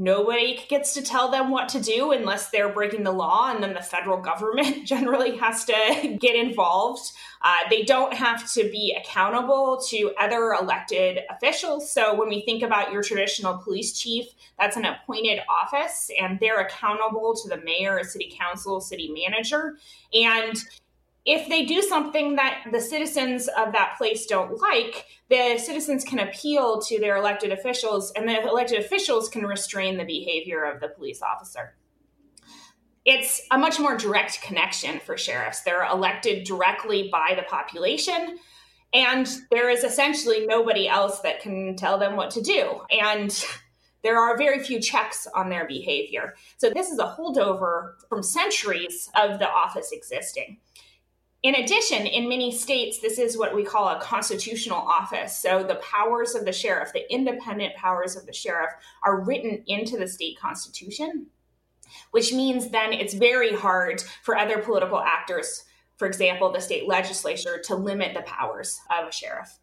Nobody 0.02 0.58
gets 0.70 0.94
to 0.94 1.02
tell 1.02 1.30
them 1.30 1.52
what 1.52 1.68
to 1.70 1.82
do 1.82 2.14
unless 2.14 2.52
they're 2.52 2.70
breaking 2.70 3.04
the 3.04 3.12
law, 3.12 3.52
and 3.54 3.62
then 3.62 3.74
the 3.74 3.82
federal 3.82 4.18
government 4.22 4.86
generally 4.86 5.36
has 5.36 5.66
to 5.66 6.18
get 6.22 6.36
involved. 6.36 7.12
Uh, 7.42 7.58
they 7.70 7.84
don't 7.84 8.14
have 8.14 8.50
to 8.54 8.64
be 8.72 8.98
accountable 8.98 9.82
to 9.90 10.14
other 10.18 10.54
elected 10.54 11.20
officials. 11.30 11.92
So, 11.92 12.16
when 12.16 12.30
we 12.30 12.40
think 12.42 12.64
about 12.64 12.94
your 12.94 13.04
traditional 13.04 13.58
police 13.58 14.00
chief, 14.00 14.28
that's 14.58 14.78
an 14.78 14.86
appointed 14.86 15.42
office, 15.50 16.10
and 16.18 16.40
they're 16.40 16.62
accountable 16.62 17.36
to 17.36 17.50
the 17.50 17.58
mayor, 17.58 18.02
city 18.06 18.34
council, 18.40 18.80
city 18.80 19.14
manager. 19.14 19.76
And 20.14 20.56
if 21.26 21.50
they 21.50 21.66
do 21.66 21.82
something 21.82 22.36
that 22.36 22.64
the 22.72 22.82
citizens 22.82 23.48
of 23.48 23.74
that 23.74 23.96
place 23.98 24.26
don't 24.26 24.60
like, 24.60 25.06
the 25.30 25.58
citizens 25.58 26.04
can 26.04 26.20
appeal 26.20 26.82
to 26.82 27.00
their 27.00 27.18
elected 27.18 27.52
officials, 27.52 28.12
and 28.12 28.28
the 28.28 28.42
elected 28.42 28.80
officials 28.80 29.30
can 29.30 29.46
restrain 29.46 29.98
the 29.98 30.06
behavior 30.06 30.64
of 30.64 30.80
the 30.80 30.88
police 30.88 31.22
officer. 31.22 31.76
It's 33.06 33.42
a 33.52 33.58
much 33.58 33.80
more 33.80 33.98
direct 33.98 34.42
connection 34.42 35.00
for 35.00 35.18
sheriffs. 35.18 35.62
They're 35.62 35.86
elected 35.86 36.46
directly 36.46 37.10
by 37.12 37.34
the 37.36 37.44
population, 37.44 38.40
and 38.94 39.30
there 39.52 39.70
is 39.70 39.84
essentially 39.84 40.46
nobody 40.46 40.88
else 40.88 41.20
that 41.20 41.42
can 41.42 41.76
tell 41.76 42.00
them 42.00 42.16
what 42.16 42.32
to 42.32 42.42
do. 42.42 42.82
And 42.90 43.46
there 44.04 44.18
are 44.18 44.38
very 44.38 44.64
few 44.64 44.80
checks 44.80 45.28
on 45.36 45.50
their 45.50 45.68
behavior. 45.68 46.36
So, 46.58 46.70
this 46.70 46.90
is 46.90 47.00
a 47.00 47.16
holdover 47.18 47.94
from 48.08 48.24
centuries 48.24 49.10
of 49.16 49.40
the 49.40 49.50
office 49.50 49.92
existing. 49.92 50.58
In 51.42 51.56
addition, 51.56 52.06
in 52.06 52.28
many 52.28 52.52
states, 52.52 53.00
this 53.00 53.18
is 53.18 53.38
what 53.38 53.56
we 53.56 53.64
call 53.64 53.88
a 53.88 54.02
constitutional 54.02 54.78
office. 54.78 55.38
So 55.38 55.64
the 55.64 55.76
powers 55.76 56.36
of 56.36 56.44
the 56.44 56.52
sheriff, 56.52 56.92
the 56.92 57.12
independent 57.12 57.76
powers 57.76 58.18
of 58.18 58.26
the 58.26 58.34
sheriff, 58.34 58.72
are 59.04 59.22
written 59.22 59.64
into 59.66 59.98
the 59.98 60.08
state 60.08 60.38
constitution, 60.38 61.28
which 62.12 62.34
means 62.34 62.72
then 62.72 62.92
it's 62.92 63.14
very 63.14 63.54
hard 63.54 64.04
for 64.24 64.36
other 64.36 64.58
political 64.58 65.00
actors, 65.00 65.64
for 65.96 66.08
example, 66.08 66.52
the 66.52 66.60
state 66.60 66.90
legislature, 66.90 67.58
to 67.64 67.76
limit 67.76 68.14
the 68.14 68.22
powers 68.24 68.78
of 68.90 69.08
a 69.08 69.12
sheriff. 69.12 69.60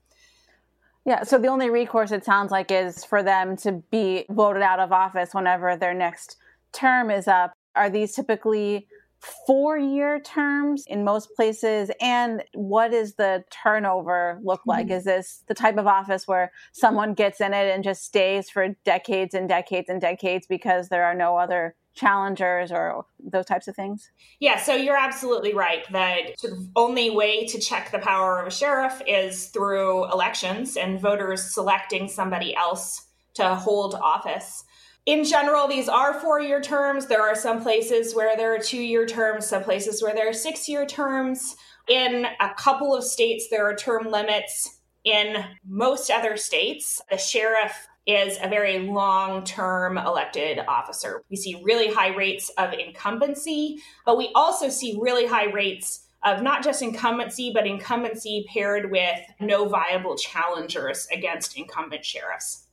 Yeah, 1.05 1.25
so 1.25 1.39
the 1.39 1.49
only 1.49 1.69
recourse 1.69 2.11
it 2.11 2.25
sounds 2.25 2.51
like 2.51 2.71
is 2.71 3.05
for 3.05 3.23
them 3.23 3.57
to 3.59 3.83
be 3.91 4.25
voted 4.31 4.63
out 4.63 4.81
of 4.81 4.93
office 4.93 5.35
whenever 5.35 5.77
their 5.77 5.95
next 5.95 6.37
term 6.73 7.11
is 7.11 7.29
up. 7.29 7.53
Are 7.77 7.91
these 7.91 8.15
typically 8.15 8.89
four 9.21 9.79
year 9.79 10.21
terms 10.21 10.85
in 10.87 11.05
most 11.05 11.31
places 11.35 11.91
and 12.01 12.45
what 12.55 12.91
does 12.91 13.15
the 13.15 13.45
turnover 13.51 14.39
look 14.43 14.61
like? 14.67 14.87
Mm-hmm. 14.87 14.97
is 14.97 15.05
this 15.05 15.43
the 15.47 15.55
type 15.55 15.79
of 15.79 15.87
office 15.87 16.29
where 16.29 16.53
someone 16.73 17.15
gets 17.15 17.41
in 17.41 17.53
it 17.53 17.75
and 17.75 17.83
just 17.83 18.05
stays 18.05 18.51
for 18.51 18.69
decades 18.85 19.35
and 19.35 19.49
decades 19.49 19.89
and 19.89 20.01
decades 20.01 20.47
because 20.47 20.89
there 20.89 21.05
are 21.05 21.15
no 21.15 21.37
other 21.37 21.75
challengers 21.95 22.71
or 22.71 23.07
those 23.19 23.47
types 23.47 23.69
of 23.69 23.75
things? 23.75 24.11
Yeah 24.39 24.59
so 24.59 24.75
you're 24.75 24.99
absolutely 24.99 25.55
right 25.55 25.91
that 25.93 26.39
sort 26.39 26.53
of 26.53 26.61
only 26.77 27.11
way 27.11 27.47
to 27.47 27.59
check 27.59 27.91
the 27.91 27.99
power 27.99 28.41
of 28.41 28.47
a 28.47 28.51
sheriff 28.51 29.01
is 29.07 29.47
through 29.47 30.11
elections 30.13 30.77
and 30.77 31.01
voters 31.01 31.43
selecting 31.43 32.09
somebody 32.09 32.55
else 32.55 33.07
to 33.35 33.55
hold 33.55 33.95
office 33.95 34.65
in 35.07 35.23
general, 35.23 35.69
these 35.69 35.89
are 35.89 36.21
four 36.21 36.41
year 36.41 36.61
terms. 36.61 37.07
There 37.07 37.23
are 37.23 37.37
some 37.37 37.63
places 37.63 38.15
where 38.15 38.37
there 38.37 38.55
are 38.55 38.59
two 38.59 38.83
year 38.83 39.07
terms, 39.07 39.47
some 39.47 39.63
places 39.63 40.03
where 40.03 40.15
there 40.15 40.29
are 40.29 40.35
six 40.35 40.69
year 40.69 40.85
terms. 40.85 41.57
In 41.89 42.27
a 42.41 42.53
couple 42.59 42.95
of 42.95 43.05
states, 43.05 43.47
there 43.49 43.69
are 43.69 43.77
term 43.77 44.11
limits. 44.11 44.81
In 45.05 45.45
most 45.65 46.11
other 46.11 46.37
states, 46.37 47.01
the 47.09 47.17
sheriff 47.17 47.87
is 48.07 48.39
a 48.43 48.49
very 48.49 48.81
long 48.81 49.45
term 49.45 49.97
elected 49.97 50.59
officer. 50.67 51.23
We 51.31 51.37
see 51.37 51.61
really 51.63 51.93
high 51.93 52.15
rates 52.15 52.51
of 52.59 52.73
incumbency, 52.73 53.79
but 54.05 54.19
we 54.19 54.33
also 54.35 54.69
see 54.69 54.99
really 55.01 55.27
high 55.27 55.51
rates 55.53 56.07
of 56.25 56.43
not 56.43 56.65
just 56.65 56.83
incumbency, 56.83 57.53
but 57.55 57.69
incumbency 57.69 58.45
paired 58.53 58.91
with 58.91 59.21
no 59.39 59.69
viable 59.69 60.17
challengers 60.17 61.07
against 61.13 61.57
incumbent 61.57 62.05
sheriffs. 62.05 62.66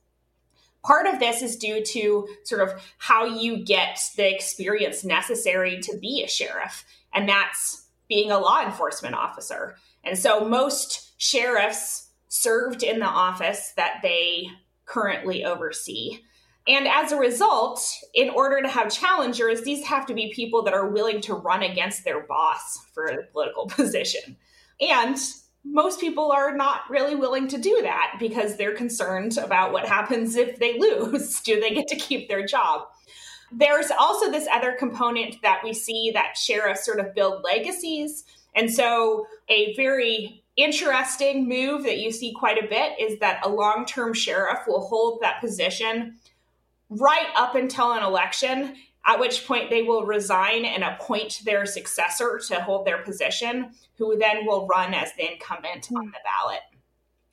Part 0.84 1.06
of 1.06 1.18
this 1.18 1.42
is 1.42 1.56
due 1.56 1.82
to 1.82 2.28
sort 2.44 2.60
of 2.60 2.82
how 2.98 3.24
you 3.24 3.64
get 3.64 3.98
the 4.16 4.32
experience 4.32 5.02
necessary 5.02 5.80
to 5.80 5.96
be 5.98 6.22
a 6.22 6.28
sheriff, 6.28 6.84
and 7.12 7.28
that's 7.28 7.86
being 8.08 8.30
a 8.30 8.38
law 8.38 8.62
enforcement 8.62 9.14
officer. 9.14 9.76
And 10.04 10.18
so 10.18 10.46
most 10.46 11.12
sheriffs 11.16 12.10
served 12.28 12.82
in 12.82 12.98
the 12.98 13.06
office 13.06 13.72
that 13.76 14.00
they 14.02 14.48
currently 14.84 15.44
oversee. 15.44 16.18
And 16.66 16.86
as 16.88 17.12
a 17.12 17.18
result, 17.18 17.80
in 18.14 18.30
order 18.30 18.60
to 18.60 18.68
have 18.68 18.92
challengers, 18.92 19.62
these 19.62 19.84
have 19.84 20.06
to 20.06 20.14
be 20.14 20.32
people 20.34 20.62
that 20.64 20.74
are 20.74 20.88
willing 20.88 21.20
to 21.22 21.34
run 21.34 21.62
against 21.62 22.04
their 22.04 22.20
boss 22.26 22.78
for 22.92 23.06
a 23.06 23.24
political 23.26 23.66
position. 23.68 24.36
And 24.80 25.16
most 25.64 25.98
people 25.98 26.30
are 26.30 26.54
not 26.54 26.82
really 26.90 27.14
willing 27.14 27.48
to 27.48 27.58
do 27.58 27.80
that 27.82 28.16
because 28.20 28.56
they're 28.56 28.74
concerned 28.74 29.38
about 29.38 29.72
what 29.72 29.88
happens 29.88 30.36
if 30.36 30.58
they 30.58 30.78
lose. 30.78 31.40
do 31.44 31.60
they 31.60 31.70
get 31.70 31.88
to 31.88 31.96
keep 31.96 32.28
their 32.28 32.44
job? 32.44 32.82
There's 33.50 33.90
also 33.90 34.30
this 34.30 34.48
other 34.52 34.76
component 34.78 35.40
that 35.42 35.60
we 35.62 35.72
see 35.72 36.10
that 36.14 36.36
sheriffs 36.36 36.84
sort 36.84 37.00
of 37.00 37.14
build 37.14 37.44
legacies. 37.44 38.24
And 38.54 38.72
so, 38.72 39.26
a 39.48 39.74
very 39.74 40.44
interesting 40.56 41.48
move 41.48 41.82
that 41.84 41.98
you 41.98 42.12
see 42.12 42.32
quite 42.32 42.62
a 42.62 42.68
bit 42.68 42.92
is 43.00 43.18
that 43.18 43.44
a 43.44 43.48
long 43.48 43.84
term 43.86 44.12
sheriff 44.12 44.60
will 44.66 44.86
hold 44.86 45.20
that 45.22 45.40
position 45.40 46.16
right 46.88 47.26
up 47.36 47.54
until 47.54 47.92
an 47.92 48.02
election, 48.02 48.76
at 49.06 49.20
which 49.20 49.46
point 49.46 49.70
they 49.70 49.82
will 49.82 50.04
resign 50.04 50.64
and 50.64 50.82
appoint 50.82 51.42
their 51.44 51.66
successor 51.66 52.40
to 52.48 52.60
hold 52.60 52.86
their 52.86 53.02
position, 53.02 53.70
who 53.98 54.16
then 54.16 54.46
will 54.46 54.66
run 54.66 54.94
as 54.94 55.12
the 55.14 55.32
incumbent 55.32 55.88
on 55.94 56.06
the 56.06 56.18
ballot. 56.24 56.60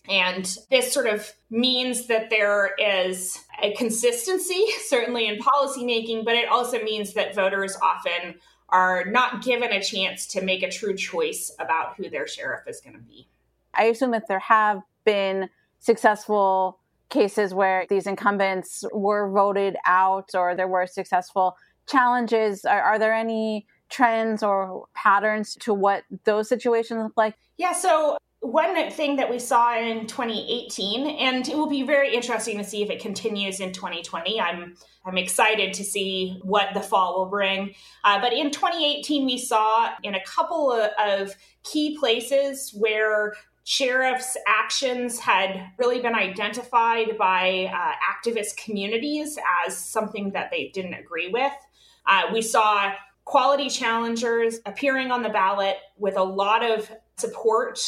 And 0.09 0.57
this 0.69 0.91
sort 0.91 1.07
of 1.07 1.31
means 1.49 2.07
that 2.07 2.29
there 2.29 2.71
is 2.77 3.39
a 3.61 3.73
consistency, 3.75 4.65
certainly 4.85 5.27
in 5.27 5.39
policymaking, 5.39 6.25
but 6.25 6.35
it 6.35 6.49
also 6.49 6.81
means 6.83 7.13
that 7.13 7.35
voters 7.35 7.77
often 7.81 8.35
are 8.69 9.05
not 9.05 9.43
given 9.43 9.71
a 9.71 9.81
chance 9.81 10.25
to 10.27 10.41
make 10.41 10.63
a 10.63 10.71
true 10.71 10.95
choice 10.95 11.53
about 11.59 11.95
who 11.95 12.09
their 12.09 12.27
sheriff 12.27 12.67
is 12.67 12.81
going 12.81 12.95
to 12.95 13.01
be. 13.01 13.27
I 13.73 13.85
assume 13.85 14.11
that 14.11 14.27
there 14.27 14.39
have 14.39 14.81
been 15.05 15.49
successful 15.79 16.79
cases 17.11 17.53
where 17.53 17.85
these 17.89 18.07
incumbents 18.07 18.83
were 18.91 19.29
voted 19.29 19.75
out 19.85 20.29
or 20.33 20.55
there 20.55 20.67
were 20.67 20.87
successful 20.87 21.55
challenges. 21.87 22.65
Are, 22.65 22.81
are 22.81 22.99
there 22.99 23.13
any 23.13 23.67
trends 23.89 24.41
or 24.41 24.85
patterns 24.95 25.55
to 25.61 25.73
what 25.73 26.03
those 26.23 26.49
situations 26.49 27.03
look 27.03 27.17
like? 27.17 27.35
Yeah, 27.57 27.73
so 27.73 28.17
one 28.41 28.89
thing 28.89 29.17
that 29.17 29.29
we 29.29 29.37
saw 29.37 29.77
in 29.77 30.07
2018 30.07 31.07
and 31.07 31.47
it 31.47 31.55
will 31.55 31.69
be 31.69 31.83
very 31.83 32.13
interesting 32.13 32.57
to 32.57 32.63
see 32.63 32.81
if 32.81 32.89
it 32.89 32.99
continues 32.99 33.59
in 33.59 33.71
2020 33.71 34.41
i'm 34.41 34.75
i'm 35.05 35.15
excited 35.15 35.75
to 35.75 35.83
see 35.83 36.39
what 36.41 36.73
the 36.73 36.81
fall 36.81 37.19
will 37.19 37.27
bring 37.27 37.71
uh, 38.03 38.19
but 38.19 38.33
in 38.33 38.49
2018 38.49 39.27
we 39.27 39.37
saw 39.37 39.91
in 40.01 40.15
a 40.15 40.23
couple 40.25 40.71
of, 40.71 40.89
of 40.99 41.35
key 41.63 41.95
places 41.99 42.71
where 42.79 43.35
sheriff's 43.63 44.37
actions 44.47 45.19
had 45.19 45.71
really 45.77 46.01
been 46.01 46.15
identified 46.15 47.17
by 47.17 47.71
uh, 47.73 47.93
activist 48.01 48.57
communities 48.57 49.37
as 49.65 49.77
something 49.77 50.31
that 50.31 50.49
they 50.51 50.69
didn't 50.73 50.95
agree 50.95 51.29
with. 51.29 51.53
Uh, 52.05 52.23
we 52.33 52.41
saw 52.41 52.93
quality 53.25 53.69
challengers 53.69 54.59
appearing 54.65 55.11
on 55.11 55.21
the 55.21 55.29
ballot 55.29 55.77
with 55.97 56.17
a 56.17 56.23
lot 56.23 56.63
of 56.63 56.91
support 57.17 57.79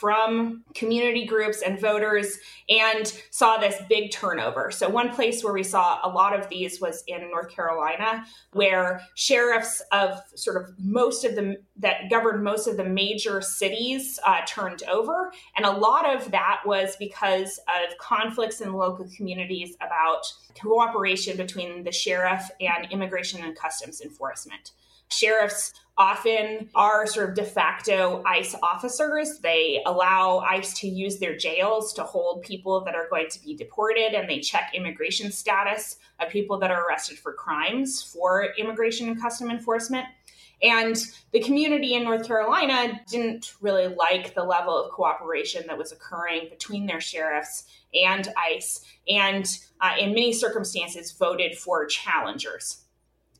from 0.00 0.64
community 0.74 1.26
groups 1.26 1.60
and 1.60 1.78
voters 1.78 2.38
and 2.70 3.12
saw 3.30 3.58
this 3.58 3.76
big 3.88 4.10
turnover. 4.10 4.70
So, 4.70 4.88
one 4.88 5.10
place 5.14 5.44
where 5.44 5.52
we 5.52 5.62
saw 5.62 6.00
a 6.02 6.08
lot 6.08 6.38
of 6.38 6.48
these 6.48 6.80
was 6.80 7.04
in 7.06 7.30
North 7.30 7.50
Carolina, 7.50 8.24
where 8.52 9.02
sheriffs 9.14 9.82
of 9.92 10.20
sort 10.34 10.56
of 10.56 10.72
most 10.78 11.24
of 11.24 11.34
the 11.34 11.56
that 11.76 12.08
governed 12.08 12.42
most 12.42 12.66
of 12.66 12.78
the 12.78 12.84
major 12.84 13.42
cities 13.42 14.18
uh, 14.26 14.40
turned 14.46 14.82
over. 14.84 15.32
And 15.56 15.66
a 15.66 15.70
lot 15.70 16.08
of 16.08 16.30
that 16.30 16.62
was 16.64 16.96
because 16.96 17.58
of 17.58 17.96
conflicts 17.98 18.60
in 18.60 18.72
local 18.72 19.06
communities 19.14 19.76
about 19.76 20.22
cooperation 20.60 21.36
between 21.36 21.84
the 21.84 21.92
sheriff 21.92 22.50
and 22.60 22.90
immigration 22.90 23.42
and 23.44 23.54
customs 23.56 24.00
enforcement. 24.00 24.72
Sheriffs 25.12 25.72
often 25.98 26.70
are 26.74 27.06
sort 27.06 27.28
of 27.28 27.34
de 27.34 27.44
facto 27.44 28.22
ICE 28.24 28.54
officers. 28.62 29.38
They 29.40 29.82
allow 29.84 30.38
ICE 30.38 30.72
to 30.80 30.88
use 30.88 31.18
their 31.18 31.36
jails 31.36 31.92
to 31.94 32.04
hold 32.04 32.42
people 32.42 32.82
that 32.84 32.94
are 32.94 33.08
going 33.10 33.28
to 33.28 33.42
be 33.42 33.54
deported, 33.54 34.14
and 34.14 34.28
they 34.28 34.40
check 34.40 34.70
immigration 34.72 35.30
status 35.30 35.98
of 36.18 36.30
people 36.30 36.58
that 36.60 36.70
are 36.70 36.86
arrested 36.86 37.18
for 37.18 37.34
crimes 37.34 38.02
for 38.02 38.54
immigration 38.56 39.08
and 39.08 39.20
custom 39.20 39.50
enforcement. 39.50 40.06
And 40.62 40.96
the 41.32 41.40
community 41.40 41.94
in 41.94 42.04
North 42.04 42.26
Carolina 42.26 43.00
didn't 43.08 43.54
really 43.60 43.88
like 43.88 44.34
the 44.34 44.44
level 44.44 44.76
of 44.76 44.92
cooperation 44.92 45.66
that 45.66 45.78
was 45.78 45.92
occurring 45.92 46.48
between 46.50 46.86
their 46.86 47.00
sheriffs 47.00 47.64
and 47.94 48.28
ICE, 48.36 48.84
and 49.08 49.46
uh, 49.80 49.94
in 49.98 50.10
many 50.10 50.32
circumstances 50.32 51.12
voted 51.12 51.58
for 51.58 51.84
challengers 51.86 52.79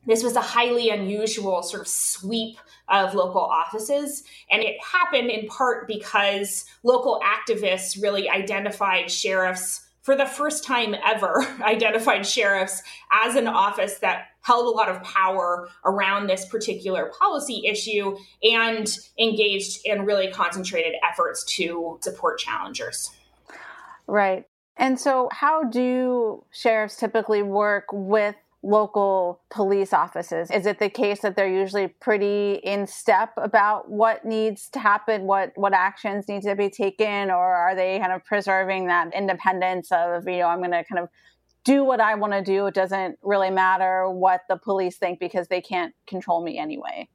this 0.07 0.23
was 0.23 0.37
a 0.37 0.41
highly 0.41 0.91
unusual 0.91 1.63
sort 1.63 1.83
of 1.83 1.89
sweep 1.89 2.59
of 2.89 3.15
local 3.15 3.41
offices. 3.41 4.25
And 4.51 4.63
it 4.63 4.77
happened 4.83 5.31
in 5.31 5.47
part 5.47 5.87
because 5.87 6.65
local 6.83 7.21
activists 7.25 8.01
really 8.03 8.29
identified 8.29 9.11
sheriffs 9.11 9.87
for 10.03 10.17
the 10.17 10.27
first 10.27 10.65
time 10.65 10.95
ever, 11.07 11.47
identified 11.63 12.27
sheriffs 12.27 12.83
as 13.13 13.37
an 13.37 13.47
office 13.47 13.99
that 13.99 14.29
held 14.43 14.67
a 14.67 14.71
lot 14.71 14.89
of 14.89 15.03
power 15.03 15.69
around 15.85 16.27
this 16.27 16.47
particular 16.47 17.13
policy 17.19 17.63
issue 17.67 18.17
and 18.43 18.97
engaged 19.19 19.81
in 19.85 20.07
really 20.07 20.31
concentrated 20.33 20.95
efforts 21.09 21.45
to 21.45 21.99
support 22.01 22.39
challengers. 22.39 23.11
Right. 24.07 24.47
And 24.77 24.99
so, 24.99 25.29
how 25.31 25.65
do 25.65 26.43
sheriffs 26.51 26.97
typically 26.97 27.43
work 27.43 27.85
with 27.93 28.35
local 28.63 29.41
police 29.51 29.93
offices? 29.93 30.51
Is 30.51 30.67
it 30.67 30.79
the 30.79 30.91
case 30.91 31.21
that 31.21 31.35
they're 31.35 31.49
usually 31.49 31.89
pretty 31.89 32.61
in 32.63 32.87
step 32.87 33.33
about 33.37 33.91
what 33.91 34.25
needs 34.25 34.69
to 34.71 34.79
happen, 34.79 35.23
what 35.23 35.53
what 35.57 35.73
actions 35.73 36.29
need 36.29 36.43
to 36.43 36.55
be 36.55 36.69
taken, 36.69 37.31
or 37.31 37.55
are 37.55 37.75
they 37.75 37.99
kind 37.99 38.13
of 38.13 38.25
preserving 38.25 38.87
that 38.89 39.15
independence 39.15 39.91
of, 39.91 40.29
you 40.29 40.39
know, 40.39 40.49
I'm 40.49 40.59
going 40.59 40.73
to 40.73 40.85
kind 40.85 40.99
of 40.99 41.09
do 41.65 41.85
what 41.85 42.01
I 42.01 42.15
want 42.15 42.33
to 42.33 42.43
do. 42.43 42.67
It 42.67 42.75
doesn't 42.75 43.19
really 43.23 43.51
matter 43.51 44.09
what 44.09 44.43
the 44.49 44.57
police 44.57 44.97
think 44.97 45.21
because 45.21 45.49
they 45.49 45.61
can't 45.61 45.95
control 46.07 46.43
me 46.43 46.59
anyway. 46.59 47.09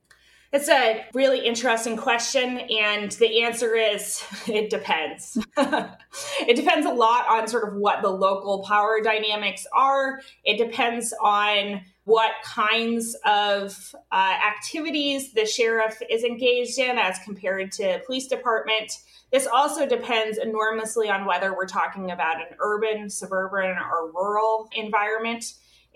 It's 0.54 0.70
a 0.70 1.06
really 1.14 1.46
interesting 1.46 1.98
question, 1.98 2.60
and 2.60 3.12
the 3.14 3.44
answer 3.44 3.76
is 3.76 4.24
it 4.48 4.70
depends. 4.70 5.38
it 5.58 6.56
depends 6.56 6.86
a 6.86 6.94
lot 6.94 7.28
on 7.28 7.48
sort 7.48 7.68
of 7.68 7.76
what 7.76 8.02
the 8.02 8.10
local 8.10 8.64
power 8.64 9.02
dynamics 9.02 9.66
are. 9.74 10.22
It 10.44 10.58
depends 10.58 11.14
on 11.22 11.82
what 12.06 12.32
kinds 12.44 13.16
of 13.26 13.96
uh, 14.12 14.38
activities 14.48 15.34
the 15.34 15.46
sheriff 15.46 16.00
is 16.10 16.24
engaged 16.24 16.78
in 16.78 16.98
as 17.00 17.18
compared 17.26 17.72
to 17.74 18.00
police 18.06 18.28
department. 18.28 18.92
This 19.32 19.48
also 19.48 19.88
depends 19.88 20.38
enormously 20.38 21.10
on 21.10 21.26
whether 21.26 21.56
we're 21.56 21.66
talking 21.66 22.12
about 22.12 22.38
an 22.38 22.56
urban, 22.60 23.10
suburban, 23.10 23.76
or 23.78 24.12
rural 24.12 24.70
environment. 24.76 25.46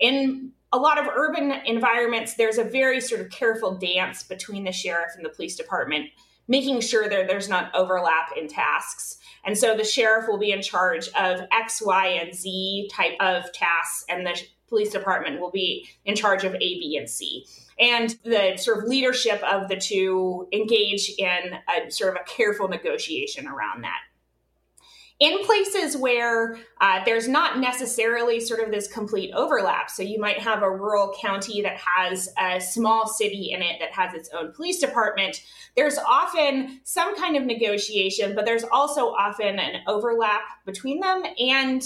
In 0.00 0.52
a 0.72 0.78
lot 0.78 0.98
of 0.98 1.08
urban 1.08 1.50
environments, 1.66 2.34
there's 2.34 2.58
a 2.58 2.64
very 2.64 3.00
sort 3.00 3.20
of 3.20 3.30
careful 3.30 3.74
dance 3.74 4.22
between 4.22 4.64
the 4.64 4.72
sheriff 4.72 5.10
and 5.16 5.24
the 5.24 5.30
police 5.30 5.56
department, 5.56 6.10
making 6.46 6.80
sure 6.80 7.08
that 7.08 7.26
there's 7.26 7.48
not 7.48 7.74
overlap 7.74 8.30
in 8.36 8.48
tasks. 8.48 9.18
And 9.44 9.56
so 9.56 9.76
the 9.76 9.84
sheriff 9.84 10.28
will 10.28 10.38
be 10.38 10.52
in 10.52 10.62
charge 10.62 11.08
of 11.08 11.40
X, 11.52 11.82
Y, 11.82 12.06
and 12.06 12.34
Z 12.34 12.90
type 12.92 13.14
of 13.20 13.52
tasks, 13.52 14.04
and 14.08 14.26
the 14.26 14.40
police 14.68 14.90
department 14.90 15.40
will 15.40 15.50
be 15.50 15.88
in 16.04 16.14
charge 16.14 16.44
of 16.44 16.54
A, 16.54 16.58
B, 16.58 16.96
and 16.96 17.10
C. 17.10 17.44
And 17.80 18.16
the 18.24 18.56
sort 18.56 18.78
of 18.78 18.84
leadership 18.84 19.42
of 19.42 19.68
the 19.68 19.76
two 19.76 20.46
engage 20.52 21.10
in 21.18 21.54
a 21.68 21.90
sort 21.90 22.14
of 22.14 22.20
a 22.20 22.24
careful 22.24 22.68
negotiation 22.68 23.46
around 23.46 23.82
that 23.82 24.00
in 25.20 25.44
places 25.44 25.98
where 25.98 26.56
uh, 26.80 27.00
there's 27.04 27.28
not 27.28 27.60
necessarily 27.60 28.40
sort 28.40 28.60
of 28.60 28.70
this 28.70 28.88
complete 28.88 29.30
overlap. 29.34 29.90
So 29.90 30.02
you 30.02 30.18
might 30.18 30.38
have 30.38 30.62
a 30.62 30.70
rural 30.70 31.14
county 31.20 31.60
that 31.60 31.76
has 31.76 32.30
a 32.42 32.58
small 32.58 33.06
city 33.06 33.52
in 33.52 33.60
it 33.60 33.78
that 33.80 33.92
has 33.92 34.14
its 34.14 34.30
own 34.30 34.52
police 34.52 34.80
department. 34.80 35.42
There's 35.76 35.98
often 35.98 36.80
some 36.84 37.14
kind 37.16 37.36
of 37.36 37.44
negotiation, 37.44 38.34
but 38.34 38.46
there's 38.46 38.64
also 38.64 39.08
often 39.10 39.58
an 39.58 39.82
overlap 39.86 40.40
between 40.64 41.00
them. 41.00 41.22
And 41.38 41.82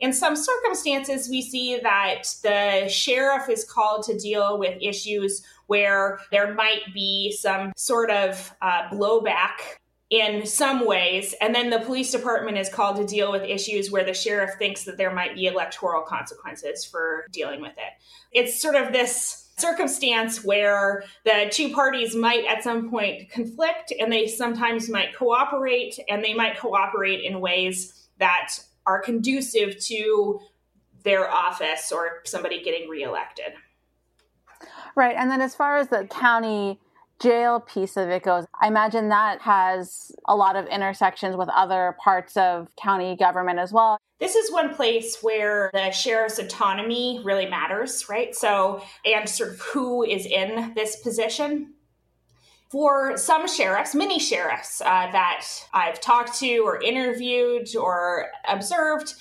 In 0.00 0.12
some 0.12 0.36
circumstances, 0.36 1.28
we 1.28 1.42
see 1.42 1.78
that 1.82 2.22
the 2.42 2.88
sheriff 2.88 3.48
is 3.48 3.64
called 3.64 4.04
to 4.04 4.16
deal 4.16 4.56
with 4.58 4.80
issues 4.80 5.42
where 5.66 6.20
there 6.30 6.54
might 6.54 6.82
be 6.94 7.32
some 7.32 7.72
sort 7.76 8.10
of 8.10 8.54
uh, 8.62 8.88
blowback 8.90 9.76
in 10.10 10.46
some 10.46 10.86
ways. 10.86 11.34
And 11.40 11.54
then 11.54 11.70
the 11.70 11.80
police 11.80 12.10
department 12.10 12.56
is 12.56 12.68
called 12.68 12.96
to 12.96 13.06
deal 13.06 13.30
with 13.30 13.42
issues 13.42 13.90
where 13.90 14.04
the 14.04 14.14
sheriff 14.14 14.52
thinks 14.58 14.84
that 14.84 14.96
there 14.96 15.14
might 15.14 15.34
be 15.34 15.46
electoral 15.46 16.02
consequences 16.02 16.84
for 16.84 17.26
dealing 17.30 17.60
with 17.60 17.72
it. 17.76 17.92
It's 18.32 18.60
sort 18.60 18.74
of 18.74 18.92
this 18.92 19.50
circumstance 19.58 20.44
where 20.44 21.02
the 21.24 21.48
two 21.50 21.74
parties 21.74 22.14
might 22.14 22.44
at 22.46 22.62
some 22.62 22.88
point 22.88 23.30
conflict 23.30 23.92
and 23.98 24.10
they 24.10 24.26
sometimes 24.26 24.88
might 24.88 25.14
cooperate 25.16 25.98
and 26.08 26.24
they 26.24 26.32
might 26.32 26.58
cooperate 26.58 27.24
in 27.24 27.40
ways 27.40 28.08
that 28.18 28.54
are 28.86 29.00
conducive 29.02 29.78
to 29.78 30.40
their 31.02 31.30
office 31.30 31.92
or 31.92 32.22
somebody 32.24 32.62
getting 32.62 32.88
reelected. 32.88 33.52
Right. 34.94 35.14
And 35.16 35.30
then 35.30 35.40
as 35.40 35.54
far 35.54 35.76
as 35.76 35.88
the 35.88 36.06
county 36.06 36.80
jail 37.20 37.60
piece 37.60 37.96
of 37.96 38.08
it 38.08 38.22
goes, 38.22 38.44
I 38.60 38.68
imagine 38.68 39.08
that 39.08 39.40
has 39.42 40.12
a 40.26 40.36
lot 40.36 40.56
of 40.56 40.66
intersections 40.66 41.36
with 41.36 41.48
other 41.48 41.96
parts 42.02 42.36
of 42.36 42.68
county 42.76 43.16
government 43.16 43.58
as 43.58 43.72
well. 43.72 43.98
This 44.20 44.34
is 44.34 44.50
one 44.52 44.74
place 44.74 45.18
where 45.22 45.70
the 45.72 45.90
sheriff's 45.90 46.38
autonomy 46.38 47.20
really 47.24 47.46
matters, 47.46 48.08
right? 48.08 48.34
So, 48.34 48.82
and 49.04 49.28
sort 49.28 49.50
of 49.50 49.60
who 49.60 50.02
is 50.02 50.26
in 50.26 50.72
this 50.74 50.96
position. 50.96 51.74
For 52.70 53.16
some 53.16 53.48
sheriffs, 53.48 53.94
many 53.94 54.18
sheriffs 54.18 54.82
uh, 54.82 55.10
that 55.10 55.46
I've 55.72 56.00
talked 56.00 56.38
to 56.40 56.58
or 56.58 56.82
interviewed 56.82 57.74
or 57.76 58.26
observed, 58.46 59.14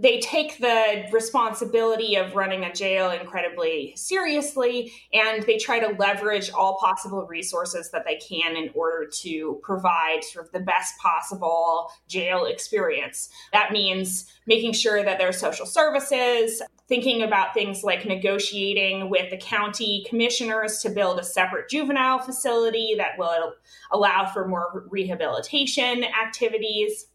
they 0.00 0.18
take 0.18 0.56
the 0.58 1.04
responsibility 1.12 2.14
of 2.16 2.34
running 2.34 2.64
a 2.64 2.72
jail 2.72 3.10
incredibly 3.10 3.92
seriously 3.96 4.92
and 5.12 5.42
they 5.42 5.58
try 5.58 5.78
to 5.78 5.94
leverage 5.98 6.50
all 6.50 6.78
possible 6.78 7.26
resources 7.26 7.90
that 7.90 8.06
they 8.06 8.16
can 8.16 8.56
in 8.56 8.70
order 8.74 9.06
to 9.06 9.60
provide 9.62 10.24
sort 10.24 10.46
of 10.46 10.52
the 10.52 10.60
best 10.60 10.94
possible 10.98 11.90
jail 12.08 12.46
experience. 12.46 13.28
That 13.52 13.72
means 13.72 14.24
making 14.46 14.72
sure 14.72 15.04
that 15.04 15.18
there's 15.18 15.38
social 15.38 15.66
services, 15.66 16.62
thinking 16.88 17.22
about 17.22 17.52
things 17.52 17.84
like 17.84 18.06
negotiating 18.06 19.10
with 19.10 19.30
the 19.30 19.36
county 19.36 20.06
commissioners 20.08 20.78
to 20.78 20.88
build 20.88 21.20
a 21.20 21.24
separate 21.24 21.68
juvenile 21.68 22.20
facility 22.20 22.94
that 22.96 23.18
will 23.18 23.52
allow 23.92 24.24
for 24.24 24.48
more 24.48 24.86
rehabilitation 24.88 26.04
activities 26.04 27.06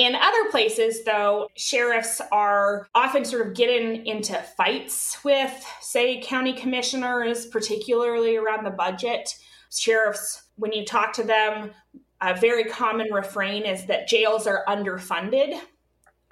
in 0.00 0.14
other 0.14 0.50
places, 0.50 1.04
though, 1.04 1.50
sheriffs 1.56 2.22
are 2.32 2.88
often 2.94 3.22
sort 3.22 3.46
of 3.46 3.52
getting 3.52 4.06
into 4.06 4.32
fights 4.56 5.22
with, 5.22 5.52
say, 5.82 6.22
county 6.22 6.54
commissioners, 6.54 7.44
particularly 7.44 8.34
around 8.34 8.64
the 8.64 8.70
budget. 8.70 9.36
Sheriffs, 9.70 10.44
when 10.56 10.72
you 10.72 10.86
talk 10.86 11.12
to 11.12 11.22
them, 11.22 11.72
a 12.22 12.34
very 12.34 12.64
common 12.64 13.12
refrain 13.12 13.66
is 13.66 13.84
that 13.88 14.08
jails 14.08 14.46
are 14.46 14.64
underfunded. 14.66 15.60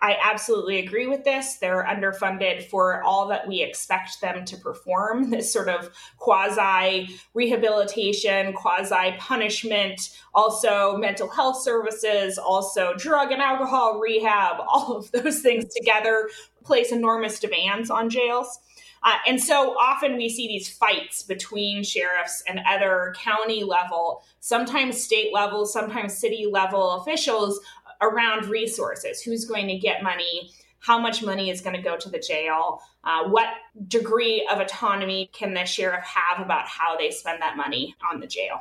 I 0.01 0.17
absolutely 0.23 0.79
agree 0.79 1.07
with 1.09 1.25
this. 1.25 1.57
They're 1.57 1.85
underfunded 1.85 2.65
for 2.65 3.03
all 3.03 3.27
that 3.29 3.49
we 3.49 3.63
expect 3.63 4.21
them 4.21 4.45
to 4.45 4.57
perform 4.57 5.31
this 5.31 5.53
sort 5.53 5.69
of 5.69 5.91
quasi 6.19 7.19
rehabilitation, 7.35 8.53
quasi 8.53 9.17
punishment, 9.19 10.17
also 10.35 10.97
mental 10.97 11.29
health 11.29 11.61
services, 11.63 12.39
also 12.39 12.95
drug 12.95 13.33
and 13.33 13.43
alcohol 13.43 13.99
rehab, 13.99 14.59
all 14.69 14.97
of 14.97 15.11
those 15.11 15.41
things 15.41 15.73
together 15.75 16.29
place 16.65 16.93
enormous 16.93 17.41
demands 17.41 17.91
on 17.91 18.11
jails. 18.11 18.61
Uh, 19.03 19.17
and 19.27 19.41
so 19.41 19.77
often 19.79 20.17
we 20.17 20.29
see 20.29 20.49
these 20.49 20.69
fights 20.69 21.23
between 21.23 21.85
sheriffs 21.85 22.43
and 22.49 22.61
other 22.67 23.15
county 23.17 23.63
level, 23.63 24.25
sometimes 24.41 25.03
state 25.03 25.33
level, 25.33 25.67
sometimes 25.67 26.17
city 26.19 26.47
level 26.51 26.93
officials 26.93 27.61
around 28.01 28.47
resources 28.47 29.21
who's 29.23 29.45
going 29.45 29.69
to 29.69 29.77
get 29.79 30.03
money 30.03 30.51
how 30.81 30.97
much 30.97 31.25
money 31.25 31.51
is 31.51 31.61
going 31.61 31.75
to 31.75 31.83
go 31.83 31.97
to 31.97 32.09
the 32.09 32.21
jail 32.21 32.81
uh, 33.09 33.25
what 33.25 33.49
degree 33.87 34.47
of 34.51 34.61
autonomy 34.61 35.31
can 35.33 35.55
the 35.55 35.65
sheriff 35.65 36.05
have 36.05 36.45
about 36.45 36.67
how 36.67 36.97
they 36.97 37.11
spend 37.11 37.41
that 37.41 37.57
money 37.57 37.95
on 38.13 38.21
the 38.21 38.27
jail. 38.27 38.61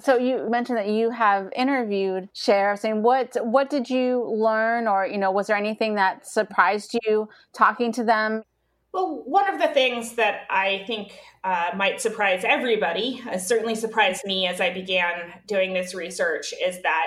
So 0.00 0.18
you 0.18 0.50
mentioned 0.50 0.78
that 0.78 0.88
you 0.88 1.10
have 1.10 1.50
interviewed 1.54 2.28
sheriffs 2.34 2.84
and 2.84 3.02
what 3.02 3.36
what 3.46 3.70
did 3.70 3.88
you 3.88 4.28
learn 4.28 4.88
or 4.88 5.06
you 5.06 5.16
know 5.16 5.30
was 5.30 5.46
there 5.46 5.56
anything 5.56 5.94
that 5.94 6.26
surprised 6.26 6.98
you 7.04 7.28
talking 7.54 7.92
to 7.92 8.04
them? 8.04 8.42
Well, 8.92 9.22
one 9.26 9.52
of 9.52 9.60
the 9.60 9.68
things 9.68 10.16
that 10.16 10.46
I 10.50 10.84
think 10.86 11.12
uh, 11.44 11.70
might 11.76 12.00
surprise 12.00 12.42
everybody, 12.44 13.22
uh, 13.30 13.38
certainly 13.38 13.74
surprised 13.74 14.24
me 14.24 14.46
as 14.46 14.60
I 14.60 14.72
began 14.72 15.34
doing 15.46 15.72
this 15.72 15.94
research, 15.94 16.52
is 16.62 16.82
that 16.82 17.06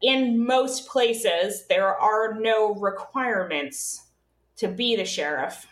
in 0.00 0.44
most 0.44 0.88
places, 0.88 1.66
there 1.68 1.94
are 1.94 2.34
no 2.34 2.74
requirements 2.74 4.06
to 4.56 4.68
be 4.68 4.96
the 4.96 5.04
sheriff. 5.04 5.66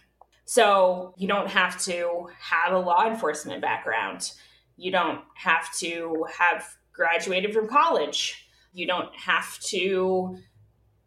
So 0.44 1.14
you 1.16 1.28
don't 1.28 1.48
have 1.48 1.80
to 1.84 2.28
have 2.38 2.72
a 2.72 2.78
law 2.78 3.06
enforcement 3.06 3.60
background. 3.60 4.32
You 4.76 4.90
don't 4.92 5.20
have 5.34 5.74
to 5.78 6.26
have 6.38 6.64
graduated 6.92 7.52
from 7.52 7.68
college. 7.68 8.48
You 8.72 8.86
don't 8.86 9.14
have 9.14 9.58
to 9.60 10.38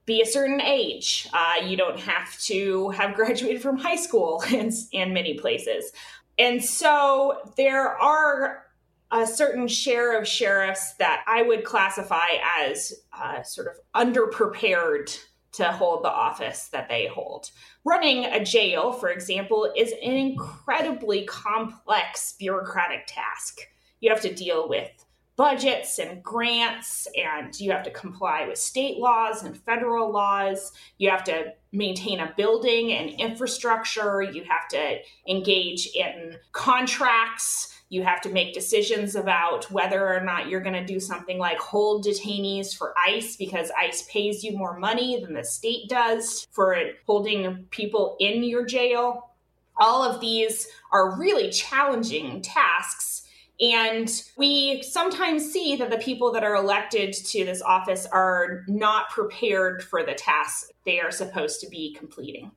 be 0.05 0.21
a 0.21 0.25
certain 0.25 0.61
age. 0.61 1.27
Uh, 1.33 1.65
you 1.65 1.77
don't 1.77 1.99
have 1.99 2.37
to 2.41 2.89
have 2.89 3.15
graduated 3.15 3.61
from 3.61 3.77
high 3.77 3.95
school 3.95 4.43
in, 4.51 4.71
in 4.91 5.13
many 5.13 5.35
places. 5.35 5.91
And 6.37 6.63
so 6.63 7.51
there 7.57 7.97
are 7.97 8.65
a 9.11 9.27
certain 9.27 9.67
share 9.67 10.17
of 10.17 10.27
sheriffs 10.27 10.93
that 10.95 11.23
I 11.27 11.41
would 11.41 11.63
classify 11.63 12.27
as 12.59 12.93
uh, 13.13 13.43
sort 13.43 13.67
of 13.67 13.73
underprepared 13.95 15.17
to 15.53 15.65
hold 15.65 16.03
the 16.03 16.09
office 16.09 16.69
that 16.69 16.87
they 16.87 17.07
hold. 17.07 17.51
Running 17.83 18.25
a 18.25 18.43
jail, 18.43 18.93
for 18.93 19.09
example, 19.09 19.71
is 19.75 19.91
an 19.91 20.13
incredibly 20.13 21.25
complex 21.25 22.35
bureaucratic 22.39 23.05
task. 23.07 23.59
You 23.99 24.09
have 24.11 24.21
to 24.21 24.33
deal 24.33 24.69
with 24.69 24.89
budgets 25.35 25.99
and 25.99 26.23
grants, 26.23 27.07
and 27.17 27.59
you 27.59 27.71
have 27.71 27.83
to 27.83 27.91
comply 27.91 28.45
with 28.47 28.57
state 28.57 28.97
laws 28.97 29.43
and 29.43 29.57
federal 29.57 30.11
laws. 30.11 30.71
You 30.99 31.09
have 31.09 31.23
to 31.25 31.53
maintain 31.71 32.19
a 32.19 32.33
building 32.37 32.93
and 32.93 33.09
infrastructure. 33.19 34.21
You 34.21 34.43
have 34.43 34.67
to 34.69 34.99
engage 35.27 35.87
in 35.95 36.37
contracts 36.51 37.80
you 37.91 38.03
have 38.03 38.21
to 38.21 38.29
make 38.29 38.53
decisions 38.53 39.17
about 39.17 39.69
whether 39.69 40.15
or 40.15 40.21
not 40.21 40.47
you're 40.47 40.61
going 40.61 40.73
to 40.73 40.85
do 40.85 40.97
something 40.97 41.37
like 41.37 41.59
hold 41.59 42.05
detainees 42.05 42.73
for 42.73 42.93
ICE 43.05 43.35
because 43.35 43.69
ICE 43.77 44.07
pays 44.09 44.45
you 44.45 44.57
more 44.57 44.79
money 44.79 45.19
than 45.21 45.33
the 45.33 45.43
state 45.43 45.89
does 45.89 46.47
for 46.51 46.73
holding 47.05 47.65
people 47.69 48.15
in 48.21 48.45
your 48.45 48.65
jail. 48.65 49.31
All 49.75 50.03
of 50.03 50.21
these 50.21 50.69
are 50.93 51.19
really 51.19 51.49
challenging 51.49 52.41
tasks. 52.41 53.23
And 53.59 54.09
we 54.37 54.81
sometimes 54.83 55.51
see 55.51 55.75
that 55.75 55.89
the 55.89 55.97
people 55.97 56.31
that 56.31 56.45
are 56.45 56.55
elected 56.55 57.13
to 57.13 57.43
this 57.43 57.61
office 57.61 58.05
are 58.05 58.63
not 58.69 59.09
prepared 59.09 59.83
for 59.83 60.01
the 60.05 60.13
tasks 60.13 60.71
they 60.85 61.01
are 61.01 61.11
supposed 61.11 61.59
to 61.59 61.67
be 61.67 61.93
completing. 61.99 62.51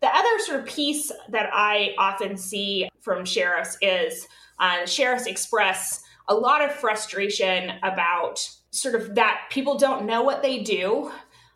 The 0.00 0.08
other 0.08 0.38
sort 0.44 0.60
of 0.60 0.66
piece 0.66 1.10
that 1.28 1.50
I 1.52 1.94
often 1.98 2.36
see 2.36 2.88
from 3.00 3.24
sheriffs 3.24 3.76
is 3.82 4.26
uh, 4.58 4.86
sheriffs 4.86 5.26
express 5.26 6.02
a 6.28 6.34
lot 6.34 6.62
of 6.62 6.72
frustration 6.72 7.72
about 7.82 8.38
sort 8.70 8.94
of 8.94 9.14
that 9.14 9.42
people 9.50 9.78
don't 9.78 10.06
know 10.06 10.22
what 10.22 10.42
they 10.42 10.62
do, 10.62 11.10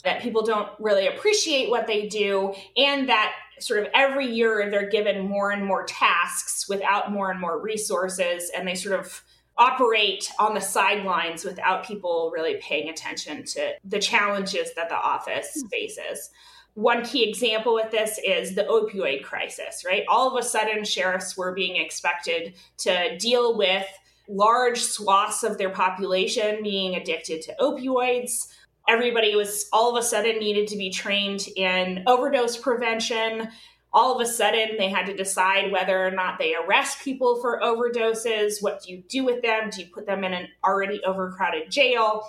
that 0.04 0.22
people 0.22 0.42
don't 0.42 0.68
really 0.80 1.06
appreciate 1.06 1.70
what 1.70 1.86
they 1.86 2.08
do, 2.08 2.54
and 2.76 3.08
that 3.08 3.32
sort 3.60 3.80
of 3.80 3.88
every 3.94 4.26
year 4.26 4.68
they're 4.70 4.88
given 4.88 5.28
more 5.28 5.50
and 5.50 5.64
more 5.64 5.84
tasks 5.84 6.68
without 6.68 7.12
more 7.12 7.30
and 7.30 7.40
more 7.40 7.60
resources, 7.60 8.50
and 8.56 8.66
they 8.66 8.74
sort 8.74 8.98
of 8.98 9.22
operate 9.58 10.28
on 10.38 10.54
the 10.54 10.60
sidelines 10.60 11.44
without 11.44 11.86
people 11.86 12.32
really 12.34 12.56
paying 12.62 12.88
attention 12.88 13.44
to 13.44 13.72
the 13.84 13.98
challenges 13.98 14.74
that 14.74 14.88
the 14.88 14.96
office 14.96 15.62
faces. 15.70 16.30
One 16.74 17.04
key 17.04 17.28
example 17.28 17.74
with 17.74 17.90
this 17.90 18.18
is 18.24 18.54
the 18.54 18.64
opioid 18.64 19.24
crisis, 19.24 19.84
right? 19.86 20.04
All 20.08 20.30
of 20.30 20.42
a 20.42 20.46
sudden, 20.46 20.84
sheriffs 20.84 21.36
were 21.36 21.52
being 21.52 21.76
expected 21.76 22.54
to 22.78 23.18
deal 23.18 23.56
with 23.56 23.86
large 24.28 24.80
swaths 24.80 25.42
of 25.42 25.58
their 25.58 25.70
population 25.70 26.62
being 26.62 26.94
addicted 26.94 27.42
to 27.42 27.54
opioids. 27.60 28.48
Everybody 28.88 29.36
was 29.36 29.68
all 29.72 29.94
of 29.94 30.02
a 30.02 30.06
sudden 30.06 30.38
needed 30.38 30.68
to 30.68 30.76
be 30.76 30.90
trained 30.90 31.46
in 31.56 32.04
overdose 32.06 32.56
prevention. 32.56 33.48
All 33.92 34.14
of 34.14 34.26
a 34.26 34.30
sudden, 34.30 34.78
they 34.78 34.88
had 34.88 35.04
to 35.06 35.14
decide 35.14 35.70
whether 35.70 36.06
or 36.06 36.10
not 36.10 36.38
they 36.38 36.54
arrest 36.54 37.04
people 37.04 37.38
for 37.42 37.60
overdoses. 37.60 38.62
What 38.62 38.82
do 38.82 38.92
you 38.92 39.02
do 39.08 39.24
with 39.24 39.42
them? 39.42 39.68
Do 39.68 39.82
you 39.82 39.88
put 39.92 40.06
them 40.06 40.24
in 40.24 40.32
an 40.32 40.48
already 40.64 41.02
overcrowded 41.04 41.70
jail? 41.70 42.22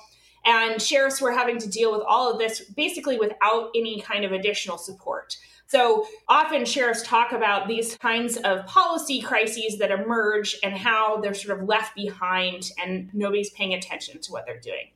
And 0.46 0.82
sheriffs 0.82 1.22
were 1.22 1.32
having 1.32 1.58
to 1.60 1.70
deal 1.70 1.92
with 1.92 2.02
all 2.08 2.32
of 2.32 2.40
this 2.40 2.62
basically 2.62 3.18
without 3.18 3.70
any 3.76 4.02
kind 4.02 4.26
of 4.26 4.32
additional 4.32 4.78
support. 4.78 5.38
So 5.68 6.06
often 6.28 6.66
sheriffs 6.66 7.02
talk 7.02 7.32
about 7.32 7.68
these 7.68 7.98
kinds 7.98 8.38
of 8.38 8.66
policy 8.68 9.22
crises 9.22 9.80
that 9.80 9.90
emerge 9.90 10.58
and 10.64 10.78
how 10.78 11.20
they're 11.20 11.34
sort 11.34 11.60
of 11.60 11.68
left 11.68 11.96
behind 11.96 12.70
and 12.82 13.10
nobody's 13.14 13.50
paying 13.52 13.74
attention 13.74 14.22
to 14.22 14.32
what 14.32 14.46
they're 14.46 14.60
doing. 14.60 14.92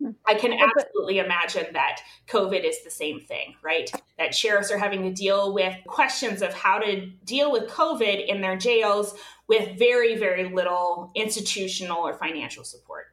Hmm. 0.00 0.10
I 0.26 0.34
can 0.34 0.52
absolutely 0.52 1.18
imagine 1.18 1.66
that 1.74 2.00
COVID 2.28 2.64
is 2.64 2.82
the 2.82 2.90
same 2.90 3.20
thing, 3.20 3.56
right? 3.62 3.90
That 4.18 4.34
sheriffs 4.34 4.70
are 4.70 4.78
having 4.78 5.02
to 5.02 5.12
deal 5.12 5.52
with 5.52 5.76
questions 5.86 6.40
of 6.40 6.54
how 6.54 6.78
to 6.78 7.06
deal 7.24 7.52
with 7.52 7.68
COVID 7.68 8.26
in 8.26 8.40
their 8.40 8.56
jails 8.56 9.14
with 9.48 9.78
very, 9.78 10.16
very 10.16 10.48
little 10.48 11.12
institutional 11.14 11.98
or 11.98 12.14
financial 12.14 12.64
support. 12.64 13.11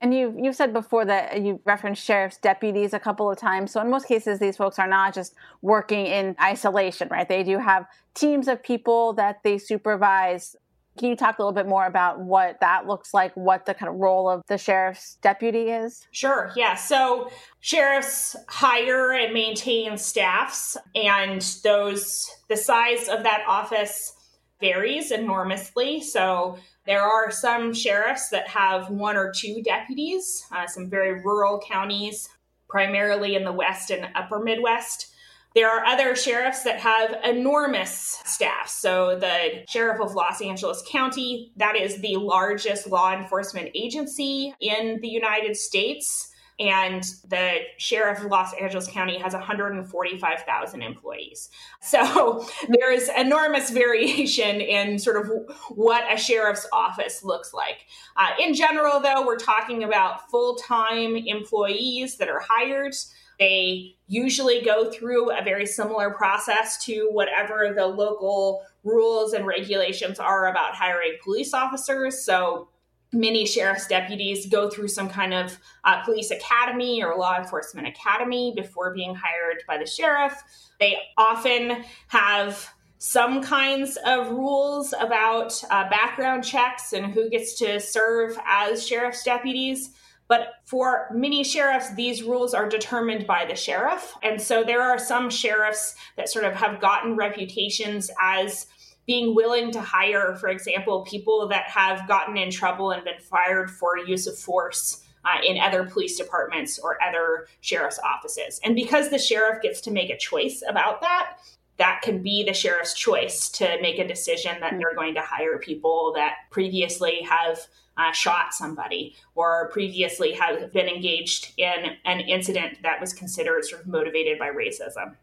And 0.00 0.12
you've 0.12 0.38
you've 0.38 0.56
said 0.56 0.72
before 0.72 1.04
that 1.06 1.40
you 1.40 1.60
referenced 1.64 2.04
sheriff's 2.04 2.36
deputies 2.36 2.92
a 2.92 2.98
couple 2.98 3.30
of 3.30 3.38
times. 3.38 3.72
So 3.72 3.80
in 3.80 3.90
most 3.90 4.06
cases, 4.06 4.38
these 4.38 4.56
folks 4.56 4.78
are 4.78 4.86
not 4.86 5.14
just 5.14 5.34
working 5.62 6.06
in 6.06 6.36
isolation, 6.40 7.08
right? 7.08 7.28
They 7.28 7.42
do 7.42 7.58
have 7.58 7.86
teams 8.14 8.46
of 8.46 8.62
people 8.62 9.14
that 9.14 9.42
they 9.42 9.56
supervise. 9.58 10.54
Can 10.98 11.10
you 11.10 11.16
talk 11.16 11.38
a 11.38 11.42
little 11.42 11.52
bit 11.52 11.66
more 11.66 11.86
about 11.86 12.20
what 12.20 12.58
that 12.60 12.86
looks 12.86 13.12
like, 13.12 13.34
what 13.36 13.66
the 13.66 13.74
kind 13.74 13.90
of 13.90 13.96
role 13.96 14.30
of 14.30 14.42
the 14.48 14.56
sheriff's 14.56 15.16
deputy 15.20 15.70
is? 15.70 16.06
Sure, 16.10 16.52
yeah. 16.56 16.74
So 16.74 17.30
sheriffs 17.60 18.34
hire 18.48 19.12
and 19.12 19.32
maintain 19.32 19.98
staffs, 19.98 20.76
and 20.94 21.40
those 21.64 22.30
the 22.48 22.56
size 22.56 23.08
of 23.08 23.22
that 23.24 23.44
office 23.46 24.14
varies 24.60 25.10
enormously. 25.10 26.00
So 26.00 26.58
there 26.86 27.02
are 27.02 27.30
some 27.30 27.74
sheriffs 27.74 28.28
that 28.28 28.48
have 28.48 28.90
one 28.90 29.16
or 29.16 29.32
two 29.32 29.62
deputies, 29.62 30.44
uh, 30.52 30.66
some 30.66 30.88
very 30.88 31.22
rural 31.22 31.60
counties, 31.66 32.28
primarily 32.68 33.34
in 33.34 33.44
the 33.44 33.52
West 33.52 33.90
and 33.90 34.08
upper 34.14 34.38
Midwest. 34.38 35.12
There 35.54 35.70
are 35.70 35.86
other 35.86 36.14
sheriffs 36.14 36.62
that 36.64 36.78
have 36.80 37.16
enormous 37.24 38.20
staff. 38.24 38.68
So, 38.68 39.18
the 39.18 39.64
Sheriff 39.68 40.00
of 40.00 40.14
Los 40.14 40.42
Angeles 40.42 40.82
County, 40.86 41.52
that 41.56 41.76
is 41.76 42.00
the 42.00 42.16
largest 42.16 42.86
law 42.86 43.12
enforcement 43.14 43.70
agency 43.74 44.54
in 44.60 45.00
the 45.00 45.08
United 45.08 45.56
States 45.56 46.30
and 46.58 47.04
the 47.28 47.58
sheriff 47.76 48.20
of 48.20 48.30
Los 48.30 48.54
Angeles 48.54 48.86
County 48.86 49.18
has 49.18 49.34
145,000 49.34 50.82
employees. 50.82 51.50
So 51.82 52.46
there 52.68 52.92
is 52.92 53.10
enormous 53.16 53.70
variation 53.70 54.60
in 54.60 54.98
sort 54.98 55.24
of 55.24 55.30
what 55.68 56.04
a 56.10 56.16
sheriff's 56.16 56.66
office 56.72 57.22
looks 57.22 57.52
like. 57.52 57.86
Uh, 58.16 58.30
in 58.40 58.54
general, 58.54 59.00
though, 59.00 59.26
we're 59.26 59.36
talking 59.36 59.84
about 59.84 60.30
full 60.30 60.56
time 60.56 61.16
employees 61.16 62.16
that 62.16 62.28
are 62.28 62.42
hired. 62.46 62.94
They 63.38 63.96
usually 64.06 64.62
go 64.62 64.90
through 64.90 65.36
a 65.36 65.44
very 65.44 65.66
similar 65.66 66.10
process 66.10 66.82
to 66.86 67.08
whatever 67.12 67.74
the 67.76 67.86
local 67.86 68.62
rules 68.82 69.34
and 69.34 69.46
regulations 69.46 70.18
are 70.18 70.46
about 70.46 70.74
hiring 70.74 71.18
police 71.22 71.52
officers. 71.52 72.24
So 72.24 72.68
many 73.16 73.46
sheriff's 73.46 73.86
deputies 73.86 74.46
go 74.46 74.68
through 74.70 74.88
some 74.88 75.08
kind 75.08 75.34
of 75.34 75.58
uh, 75.84 76.02
police 76.04 76.30
academy 76.30 77.02
or 77.02 77.16
law 77.16 77.36
enforcement 77.36 77.88
academy 77.88 78.52
before 78.54 78.94
being 78.94 79.14
hired 79.14 79.62
by 79.66 79.78
the 79.78 79.86
sheriff. 79.86 80.42
They 80.78 80.98
often 81.16 81.84
have 82.08 82.68
some 82.98 83.42
kinds 83.42 83.98
of 84.06 84.30
rules 84.30 84.94
about 84.98 85.62
uh, 85.70 85.88
background 85.88 86.44
checks 86.44 86.92
and 86.92 87.06
who 87.06 87.28
gets 87.28 87.58
to 87.58 87.78
serve 87.80 88.38
as 88.46 88.86
sheriff's 88.86 89.22
deputies. 89.22 89.90
But 90.28 90.54
for 90.64 91.08
many 91.12 91.44
sheriffs, 91.44 91.94
these 91.94 92.22
rules 92.22 92.52
are 92.52 92.68
determined 92.68 93.26
by 93.26 93.44
the 93.44 93.54
sheriff. 93.54 94.14
And 94.22 94.40
so 94.40 94.64
there 94.64 94.82
are 94.82 94.98
some 94.98 95.30
sheriffs 95.30 95.94
that 96.16 96.28
sort 96.28 96.44
of 96.44 96.54
have 96.54 96.80
gotten 96.80 97.14
reputations 97.16 98.10
as 98.20 98.66
being 99.06 99.34
willing 99.34 99.70
to 99.72 99.80
hire, 99.80 100.34
for 100.34 100.48
example, 100.48 101.02
people 101.02 101.46
that 101.48 101.68
have 101.68 102.08
gotten 102.08 102.36
in 102.36 102.50
trouble 102.50 102.90
and 102.90 103.04
been 103.04 103.20
fired 103.20 103.70
for 103.70 103.96
use 103.98 104.26
of 104.26 104.36
force 104.36 105.04
uh, 105.24 105.40
in 105.46 105.58
other 105.58 105.84
police 105.84 106.16
departments 106.16 106.78
or 106.78 106.98
other 107.02 107.46
sheriff's 107.60 107.98
offices. 108.00 108.60
And 108.64 108.74
because 108.74 109.10
the 109.10 109.18
sheriff 109.18 109.62
gets 109.62 109.80
to 109.82 109.90
make 109.90 110.10
a 110.10 110.16
choice 110.16 110.62
about 110.68 111.00
that, 111.00 111.38
that 111.78 112.00
can 112.02 112.22
be 112.22 112.42
the 112.44 112.54
sheriff's 112.54 112.94
choice 112.94 113.48
to 113.50 113.78
make 113.82 113.98
a 113.98 114.08
decision 114.08 114.58
that 114.60 114.74
they're 114.78 114.94
going 114.94 115.14
to 115.14 115.20
hire 115.20 115.58
people 115.58 116.12
that 116.14 116.36
previously 116.50 117.20
have 117.22 117.58
uh, 117.98 118.12
shot 118.12 118.52
somebody 118.52 119.16
or 119.34 119.68
previously 119.70 120.32
have 120.32 120.72
been 120.72 120.88
engaged 120.88 121.52
in 121.56 121.96
an 122.04 122.20
incident 122.20 122.78
that 122.82 123.00
was 123.00 123.12
considered 123.12 123.64
sort 123.64 123.82
of 123.82 123.88
motivated 123.88 124.38
by 124.38 124.48
racism. 124.48 125.16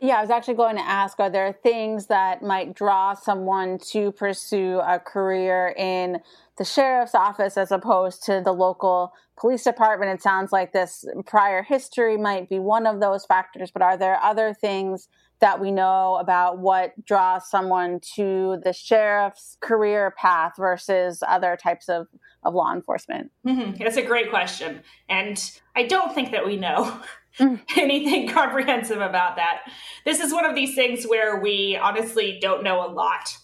Yeah, 0.00 0.16
I 0.16 0.20
was 0.20 0.30
actually 0.30 0.54
going 0.54 0.76
to 0.76 0.82
ask 0.82 1.18
are 1.20 1.30
there 1.30 1.52
things 1.52 2.06
that 2.06 2.42
might 2.42 2.74
draw 2.74 3.14
someone 3.14 3.78
to 3.90 4.12
pursue 4.12 4.80
a 4.80 4.98
career 4.98 5.74
in 5.76 6.20
the 6.56 6.64
sheriff's 6.64 7.14
office 7.14 7.56
as 7.56 7.72
opposed 7.72 8.22
to 8.24 8.40
the 8.44 8.52
local 8.52 9.12
police 9.38 9.64
department? 9.64 10.12
It 10.12 10.22
sounds 10.22 10.52
like 10.52 10.72
this 10.72 11.04
prior 11.26 11.62
history 11.62 12.16
might 12.16 12.48
be 12.48 12.58
one 12.58 12.86
of 12.86 13.00
those 13.00 13.24
factors, 13.24 13.70
but 13.70 13.82
are 13.82 13.96
there 13.96 14.20
other 14.22 14.54
things 14.54 15.08
that 15.40 15.58
we 15.58 15.70
know 15.70 16.16
about 16.20 16.58
what 16.58 16.92
draws 17.04 17.48
someone 17.48 17.98
to 18.14 18.60
the 18.62 18.72
sheriff's 18.72 19.56
career 19.60 20.10
path 20.16 20.52
versus 20.56 21.22
other 21.26 21.56
types 21.60 21.88
of, 21.88 22.08
of 22.42 22.54
law 22.54 22.72
enforcement? 22.72 23.30
Mm-hmm. 23.46 23.82
That's 23.82 23.96
a 23.96 24.02
great 24.02 24.30
question. 24.30 24.82
And 25.08 25.42
I 25.74 25.84
don't 25.84 26.14
think 26.14 26.30
that 26.32 26.46
we 26.46 26.56
know. 26.56 27.00
Mm. 27.38 27.60
anything 27.76 28.28
comprehensive 28.28 29.00
about 29.00 29.36
that. 29.36 29.62
This 30.04 30.20
is 30.20 30.32
one 30.32 30.44
of 30.44 30.54
these 30.54 30.74
things 30.74 31.04
where 31.04 31.40
we 31.40 31.78
honestly 31.80 32.38
don't 32.40 32.62
know 32.64 32.84
a 32.84 32.90
lot 32.90 33.36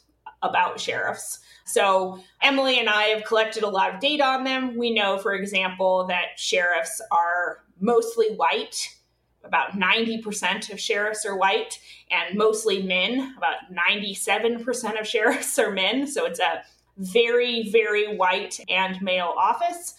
about 0.43 0.81
sheriffs. 0.81 1.41
So, 1.65 2.21
Emily 2.43 2.79
and 2.79 2.89
I 2.89 3.05
have 3.05 3.25
collected 3.25 3.63
a 3.63 3.69
lot 3.69 3.93
of 3.95 4.01
data 4.01 4.25
on 4.25 4.45
them. 4.45 4.77
We 4.77 4.95
know, 4.95 5.19
for 5.19 5.35
example, 5.35 6.07
that 6.07 6.39
sheriffs 6.39 7.01
are 7.11 7.65
mostly 7.81 8.29
white. 8.37 8.95
About 9.43 9.73
90% 9.73 10.73
of 10.73 10.81
sheriffs 10.81 11.25
are 11.25 11.37
white 11.37 11.81
and 12.11 12.37
mostly 12.37 12.83
men. 12.83 13.35
About 13.37 13.73
97% 13.73 15.01
of 15.01 15.07
sheriffs 15.07 15.59
are 15.59 15.73
men. 15.73 16.07
So, 16.07 16.25
it's 16.27 16.41
a 16.41 16.63
very, 16.99 17.71
very 17.71 18.17
white 18.17 18.61
and 18.69 19.01
male 19.03 19.35
office 19.37 19.95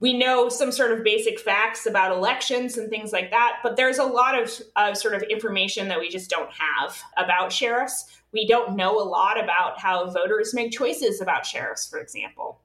we 0.00 0.14
know 0.14 0.48
some 0.48 0.72
sort 0.72 0.92
of 0.92 1.04
basic 1.04 1.38
facts 1.38 1.84
about 1.84 2.16
elections 2.16 2.78
and 2.78 2.88
things 2.88 3.12
like 3.12 3.30
that, 3.30 3.58
but 3.62 3.76
there's 3.76 3.98
a 3.98 4.04
lot 4.04 4.40
of 4.40 4.50
uh, 4.74 4.94
sort 4.94 5.14
of 5.14 5.22
information 5.22 5.88
that 5.88 6.00
we 6.00 6.08
just 6.08 6.30
don't 6.30 6.50
have 6.50 6.98
about 7.18 7.52
sheriffs. 7.52 8.06
We 8.32 8.46
don't 8.46 8.76
know 8.76 8.98
a 8.98 9.04
lot 9.04 9.42
about 9.42 9.78
how 9.78 10.08
voters 10.10 10.54
make 10.54 10.72
choices 10.72 11.20
about 11.20 11.44
sheriffs, 11.44 11.86
for 11.86 11.98
example. 11.98 12.60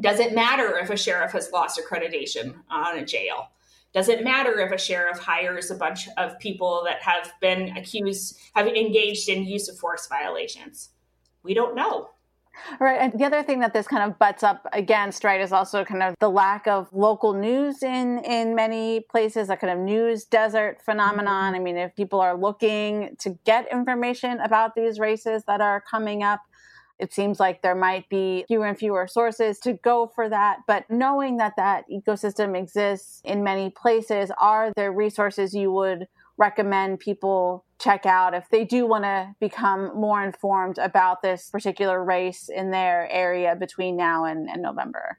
Does 0.00 0.20
it 0.20 0.34
matter 0.34 0.76
if 0.76 0.90
a 0.90 0.96
sheriff 0.98 1.32
has 1.32 1.50
lost 1.50 1.80
accreditation 1.80 2.54
on 2.70 2.98
a 2.98 3.06
jail? 3.06 3.48
Does 3.94 4.10
it 4.10 4.22
matter 4.22 4.60
if 4.60 4.70
a 4.72 4.78
sheriff 4.78 5.18
hires 5.18 5.70
a 5.70 5.74
bunch 5.74 6.06
of 6.18 6.38
people 6.38 6.82
that 6.84 7.00
have 7.00 7.32
been 7.40 7.74
accused, 7.78 8.38
have 8.54 8.66
engaged 8.66 9.30
in 9.30 9.46
use 9.46 9.70
of 9.70 9.78
force 9.78 10.06
violations? 10.06 10.90
We 11.42 11.54
don't 11.54 11.74
know. 11.74 12.10
Right. 12.80 13.00
And 13.00 13.12
the 13.18 13.24
other 13.24 13.42
thing 13.42 13.60
that 13.60 13.72
this 13.72 13.86
kind 13.86 14.02
of 14.02 14.18
butts 14.18 14.42
up 14.42 14.66
against, 14.72 15.24
right, 15.24 15.40
is 15.40 15.52
also 15.52 15.84
kind 15.84 16.02
of 16.02 16.14
the 16.20 16.30
lack 16.30 16.66
of 16.66 16.88
local 16.92 17.32
news 17.32 17.82
in 17.82 18.18
in 18.20 18.54
many 18.54 19.00
places, 19.00 19.50
a 19.50 19.56
kind 19.56 19.72
of 19.72 19.78
news 19.78 20.24
desert 20.24 20.82
phenomenon. 20.82 21.54
I 21.54 21.58
mean, 21.58 21.76
if 21.76 21.94
people 21.94 22.20
are 22.20 22.36
looking 22.36 23.16
to 23.20 23.38
get 23.44 23.70
information 23.70 24.40
about 24.40 24.74
these 24.74 24.98
races 24.98 25.44
that 25.46 25.60
are 25.60 25.80
coming 25.80 26.22
up, 26.22 26.40
it 26.98 27.12
seems 27.12 27.38
like 27.38 27.62
there 27.62 27.74
might 27.74 28.08
be 28.08 28.44
fewer 28.48 28.66
and 28.66 28.78
fewer 28.78 29.06
sources 29.06 29.58
to 29.60 29.74
go 29.74 30.10
for 30.14 30.28
that. 30.28 30.60
But 30.66 30.90
knowing 30.90 31.36
that 31.36 31.54
that 31.56 31.84
ecosystem 31.90 32.56
exists 32.56 33.20
in 33.24 33.44
many 33.44 33.70
places, 33.70 34.30
are 34.40 34.72
there 34.74 34.92
resources 34.92 35.54
you 35.54 35.70
would 35.72 36.08
recommend 36.38 37.00
people 37.00 37.64
check 37.78 38.06
out 38.06 38.34
if 38.34 38.48
they 38.50 38.64
do 38.64 38.86
want 38.86 39.04
to 39.04 39.34
become 39.40 39.94
more 39.94 40.24
informed 40.24 40.78
about 40.78 41.22
this 41.22 41.50
particular 41.50 42.02
race 42.02 42.48
in 42.48 42.70
their 42.70 43.10
area 43.10 43.54
between 43.54 43.96
now 43.96 44.24
and, 44.24 44.48
and 44.48 44.62
November? 44.62 45.18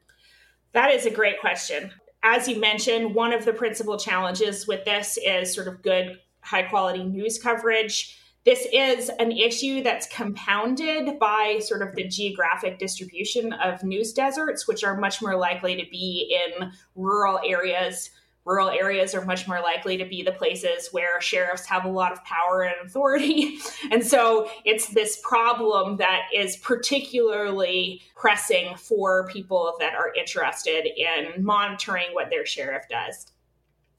That 0.73 0.91
is 0.91 1.05
a 1.05 1.11
great 1.11 1.39
question. 1.39 1.91
As 2.23 2.47
you 2.47 2.59
mentioned, 2.59 3.15
one 3.15 3.33
of 3.33 3.45
the 3.45 3.53
principal 3.53 3.97
challenges 3.97 4.67
with 4.67 4.85
this 4.85 5.17
is 5.23 5.53
sort 5.53 5.67
of 5.67 5.81
good, 5.81 6.19
high 6.41 6.63
quality 6.63 7.03
news 7.03 7.39
coverage. 7.39 8.19
This 8.43 8.67
is 8.71 9.09
an 9.19 9.31
issue 9.31 9.83
that's 9.83 10.07
compounded 10.07 11.19
by 11.19 11.59
sort 11.61 11.81
of 11.81 11.95
the 11.95 12.07
geographic 12.07 12.79
distribution 12.79 13.53
of 13.53 13.83
news 13.83 14.13
deserts, 14.13 14.67
which 14.67 14.83
are 14.83 14.97
much 14.97 15.21
more 15.21 15.35
likely 15.35 15.75
to 15.75 15.89
be 15.89 16.37
in 16.45 16.71
rural 16.95 17.39
areas 17.45 18.09
rural 18.47 18.69
areas 18.69 19.13
are 19.13 19.25
much 19.25 19.47
more 19.47 19.59
likely 19.59 19.97
to 19.97 20.05
be 20.05 20.23
the 20.23 20.31
places 20.31 20.87
where 20.91 21.19
sheriffs 21.19 21.65
have 21.65 21.83
a 21.83 21.89
lot 21.89 22.13
of 22.13 22.23
power 22.23 22.63
and 22.63 22.75
authority. 22.85 23.59
and 23.91 24.05
so 24.05 24.49
it's 24.63 24.87
this 24.87 25.19
problem 25.21 25.97
that 25.97 26.21
is 26.33 26.55
particularly 26.57 28.01
pressing 28.15 28.75
for 28.77 29.27
people 29.27 29.75
that 29.79 29.93
are 29.93 30.13
interested 30.15 30.87
in 30.97 31.43
monitoring 31.43 32.07
what 32.13 32.29
their 32.29 32.45
sheriff 32.45 32.85
does. 32.89 33.27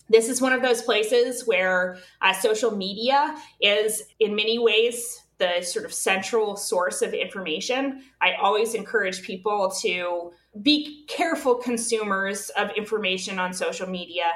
This 0.09 0.31
is 0.31 0.41
one 0.41 0.55
of 0.55 0.63
those 0.63 0.81
places 0.81 1.47
where 1.47 1.99
uh, 2.23 2.33
social 2.33 2.75
media 2.75 3.37
is, 3.61 4.03
in 4.19 4.35
many 4.35 4.59
ways, 4.59 5.21
the 5.39 5.63
sort 5.63 5.85
of 5.85 5.93
central 5.93 6.57
source 6.57 7.03
of 7.03 7.15
information. 7.15 8.03
I 8.21 8.35
always 8.35 8.75
encourage 8.75 9.23
people 9.23 9.73
to 9.83 10.33
be 10.63 11.07
careful 11.07 11.55
consumers 11.55 12.51
of 12.51 12.71
information 12.77 13.39
on 13.39 13.53
social 13.53 13.89
media. 13.89 14.33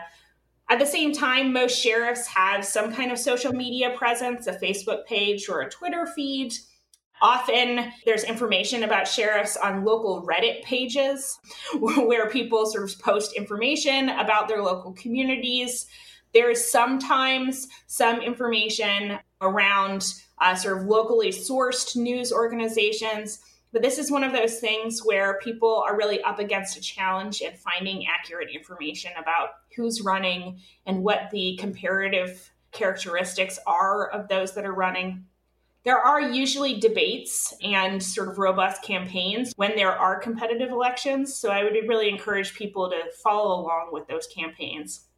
At 0.70 0.78
the 0.78 0.86
same 0.86 1.12
time, 1.12 1.52
most 1.52 1.78
sheriffs 1.78 2.26
have 2.28 2.64
some 2.64 2.92
kind 2.92 3.12
of 3.12 3.18
social 3.18 3.52
media 3.52 3.94
presence, 3.96 4.46
a 4.46 4.54
Facebook 4.54 5.04
page 5.06 5.48
or 5.48 5.60
a 5.60 5.70
Twitter 5.70 6.06
feed. 6.06 6.54
Often 7.20 7.92
there's 8.04 8.24
information 8.24 8.82
about 8.82 9.06
sheriffs 9.06 9.56
on 9.56 9.84
local 9.84 10.26
Reddit 10.26 10.62
pages 10.64 11.38
where 11.78 12.28
people 12.30 12.66
sort 12.66 12.84
of 12.84 12.98
post 13.00 13.34
information 13.34 14.08
about 14.08 14.48
their 14.48 14.62
local 14.62 14.92
communities. 14.92 15.86
There 16.34 16.50
is 16.50 16.70
sometimes 16.70 17.68
some 17.86 18.20
information 18.20 19.18
around 19.40 20.14
uh, 20.40 20.54
sort 20.54 20.78
of 20.78 20.86
locally 20.86 21.28
sourced 21.28 21.96
news 21.96 22.32
organizations. 22.32 23.40
But 23.72 23.80
this 23.80 23.98
is 23.98 24.10
one 24.10 24.24
of 24.24 24.32
those 24.32 24.58
things 24.58 25.00
where 25.02 25.38
people 25.42 25.82
are 25.86 25.96
really 25.96 26.22
up 26.22 26.38
against 26.38 26.76
a 26.76 26.80
challenge 26.80 27.40
in 27.40 27.54
finding 27.54 28.06
accurate 28.06 28.50
information 28.54 29.12
about 29.18 29.50
who's 29.74 30.02
running 30.02 30.60
and 30.84 31.02
what 31.02 31.30
the 31.30 31.56
comparative 31.58 32.50
characteristics 32.70 33.58
are 33.66 34.10
of 34.10 34.28
those 34.28 34.54
that 34.54 34.66
are 34.66 34.74
running. 34.74 35.24
There 35.84 35.98
are 35.98 36.20
usually 36.20 36.78
debates 36.78 37.54
and 37.62 38.02
sort 38.02 38.28
of 38.28 38.38
robust 38.38 38.82
campaigns 38.82 39.52
when 39.56 39.74
there 39.74 39.92
are 39.92 40.20
competitive 40.20 40.70
elections. 40.70 41.34
So 41.34 41.50
I 41.50 41.64
would 41.64 41.72
really 41.88 42.08
encourage 42.08 42.54
people 42.54 42.90
to 42.90 43.00
follow 43.24 43.60
along 43.60 43.88
with 43.90 44.06
those 44.06 44.26
campaigns. 44.26 45.08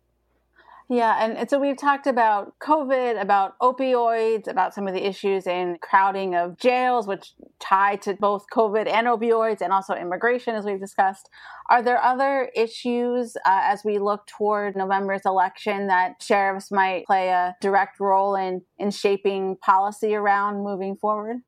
Yeah, 0.91 1.17
and, 1.19 1.49
so 1.49 1.59
we've 1.59 1.79
talked 1.79 2.07
about 2.07 2.59
COVID, 2.59 3.21
about 3.21 3.59
opioids, 3.61 4.47
about 4.47 4.75
some 4.75 4.87
of 4.87 4.93
the 4.93 5.07
issues 5.07 5.47
in 5.47 5.79
crowding 5.81 6.35
of 6.35 6.59
jails, 6.59 7.07
which 7.07 7.33
tie 7.59 7.97
to 7.97 8.15
both 8.15 8.45
COVID 8.53 8.87
and 8.87 9.07
opioids, 9.07 9.63
and 9.63 9.73
also 9.73 9.95
immigration, 9.95 10.55
as 10.55 10.67
we've 10.67 10.81
discussed. 10.81 11.31
Are 11.71 11.83
there 11.83 12.03
other 12.03 12.51
issues 12.55 13.35
uh, 13.47 13.61
as 13.63 13.83
we 13.83 13.99
look 13.99 14.27
toward 14.27 14.77
November's 14.77 15.23
election 15.25 15.87
that 15.87 16.23
sheriffs 16.23 16.71
might 16.71 17.07
play 17.07 17.29
a 17.29 17.57
direct 17.63 17.99
role 17.99 18.35
in 18.35 18.61
in 18.79 18.91
shaping 18.91 19.57
policy 19.57 20.15
around 20.15 20.63
moving 20.63 20.97
forward? 20.97 21.39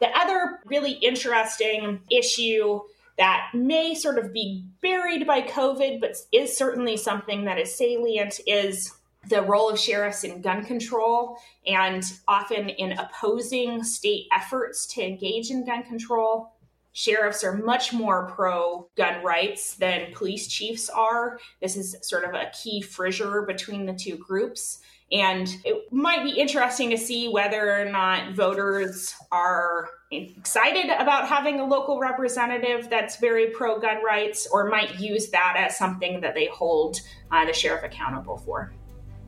The 0.00 0.14
other 0.14 0.60
really 0.66 0.92
interesting 0.92 2.00
issue 2.10 2.80
that 3.18 3.50
may 3.54 3.94
sort 3.94 4.18
of 4.18 4.32
be 4.32 4.64
buried 4.82 5.26
by 5.26 5.42
COVID, 5.42 6.00
but 6.00 6.16
is 6.32 6.56
certainly 6.56 6.96
something 6.96 7.44
that 7.44 7.58
is 7.58 7.74
salient, 7.74 8.40
is 8.46 8.92
the 9.28 9.42
role 9.42 9.70
of 9.70 9.78
sheriffs 9.78 10.24
in 10.24 10.40
gun 10.40 10.64
control 10.64 11.36
and 11.66 12.04
often 12.28 12.68
in 12.68 12.92
opposing 12.92 13.82
state 13.82 14.26
efforts 14.32 14.86
to 14.86 15.02
engage 15.02 15.50
in 15.50 15.64
gun 15.64 15.82
control. 15.82 16.52
Sheriffs 16.92 17.44
are 17.44 17.56
much 17.56 17.92
more 17.92 18.30
pro 18.34 18.88
gun 18.96 19.22
rights 19.22 19.74
than 19.74 20.12
police 20.14 20.46
chiefs 20.46 20.88
are. 20.88 21.38
This 21.60 21.76
is 21.76 21.96
sort 22.02 22.24
of 22.24 22.34
a 22.34 22.50
key 22.62 22.80
fissure 22.80 23.42
between 23.42 23.84
the 23.84 23.92
two 23.92 24.16
groups. 24.16 24.78
And 25.12 25.48
it 25.64 25.92
might 25.92 26.24
be 26.24 26.40
interesting 26.40 26.90
to 26.90 26.98
see 26.98 27.28
whether 27.28 27.80
or 27.80 27.84
not 27.84 28.34
voters 28.34 29.14
are 29.30 29.90
excited 30.10 30.90
about 31.00 31.28
having 31.28 31.60
a 31.60 31.64
local 31.64 31.98
representative 31.98 32.88
that's 32.88 33.16
very 33.16 33.50
pro 33.50 33.80
gun 33.80 34.02
rights 34.04 34.46
or 34.52 34.68
might 34.68 34.98
use 35.00 35.30
that 35.30 35.54
as 35.58 35.76
something 35.76 36.20
that 36.20 36.34
they 36.34 36.46
hold 36.46 37.00
uh, 37.32 37.44
the 37.44 37.52
sheriff 37.52 37.82
accountable 37.82 38.38
for. 38.38 38.72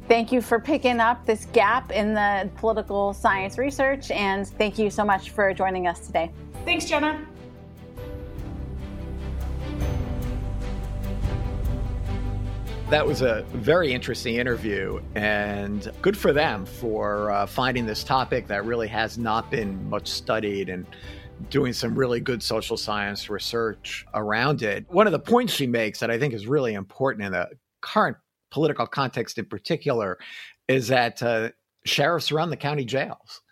Thank 0.06 0.32
you 0.32 0.40
for 0.40 0.58
picking 0.58 1.00
up 1.00 1.26
this 1.26 1.46
gap 1.46 1.92
in 1.92 2.14
the 2.14 2.48
political 2.56 3.12
science 3.12 3.58
research, 3.58 4.10
and 4.10 4.46
thank 4.46 4.78
you 4.78 4.88
so 4.88 5.04
much 5.04 5.30
for 5.30 5.52
joining 5.52 5.86
us 5.86 6.06
today. 6.06 6.30
Thanks, 6.64 6.86
Jenna. 6.86 7.26
That 12.90 13.06
was 13.06 13.20
a 13.20 13.44
very 13.52 13.92
interesting 13.92 14.36
interview, 14.36 15.02
and 15.14 15.92
good 16.00 16.16
for 16.16 16.32
them 16.32 16.64
for 16.64 17.30
uh, 17.30 17.44
finding 17.46 17.84
this 17.84 18.02
topic 18.02 18.46
that 18.46 18.64
really 18.64 18.88
has 18.88 19.18
not 19.18 19.50
been 19.50 19.90
much 19.90 20.08
studied 20.08 20.70
and 20.70 20.86
doing 21.50 21.74
some 21.74 21.94
really 21.94 22.18
good 22.18 22.42
social 22.42 22.78
science 22.78 23.28
research 23.28 24.06
around 24.14 24.62
it. 24.62 24.86
One 24.88 25.06
of 25.06 25.12
the 25.12 25.18
points 25.18 25.52
she 25.52 25.66
makes 25.66 26.00
that 26.00 26.10
I 26.10 26.18
think 26.18 26.32
is 26.32 26.46
really 26.46 26.72
important 26.72 27.26
in 27.26 27.32
the 27.32 27.50
current 27.82 28.16
political 28.50 28.86
context, 28.86 29.36
in 29.36 29.44
particular, 29.44 30.16
is 30.66 30.88
that 30.88 31.22
uh, 31.22 31.50
sheriffs 31.84 32.32
run 32.32 32.48
the 32.48 32.56
county 32.56 32.86
jails. 32.86 33.42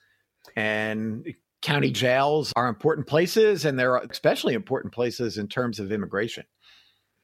And 0.57 1.27
county 1.61 1.91
jails 1.91 2.55
are 2.57 2.69
important 2.69 3.07
places, 3.07 3.67
and 3.67 3.79
they're 3.79 3.97
especially 3.97 4.55
important 4.55 4.95
places 4.95 5.37
in 5.37 5.47
terms 5.47 5.79
of 5.79 5.93
immigration. 5.93 6.45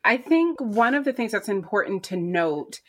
I 0.05 0.17
think 0.17 0.61
one 0.61 0.95
of 0.95 1.05
the 1.05 1.12
things 1.12 1.33
that's 1.33 1.49
important 1.49 2.05
to 2.05 2.17
note 2.17 2.81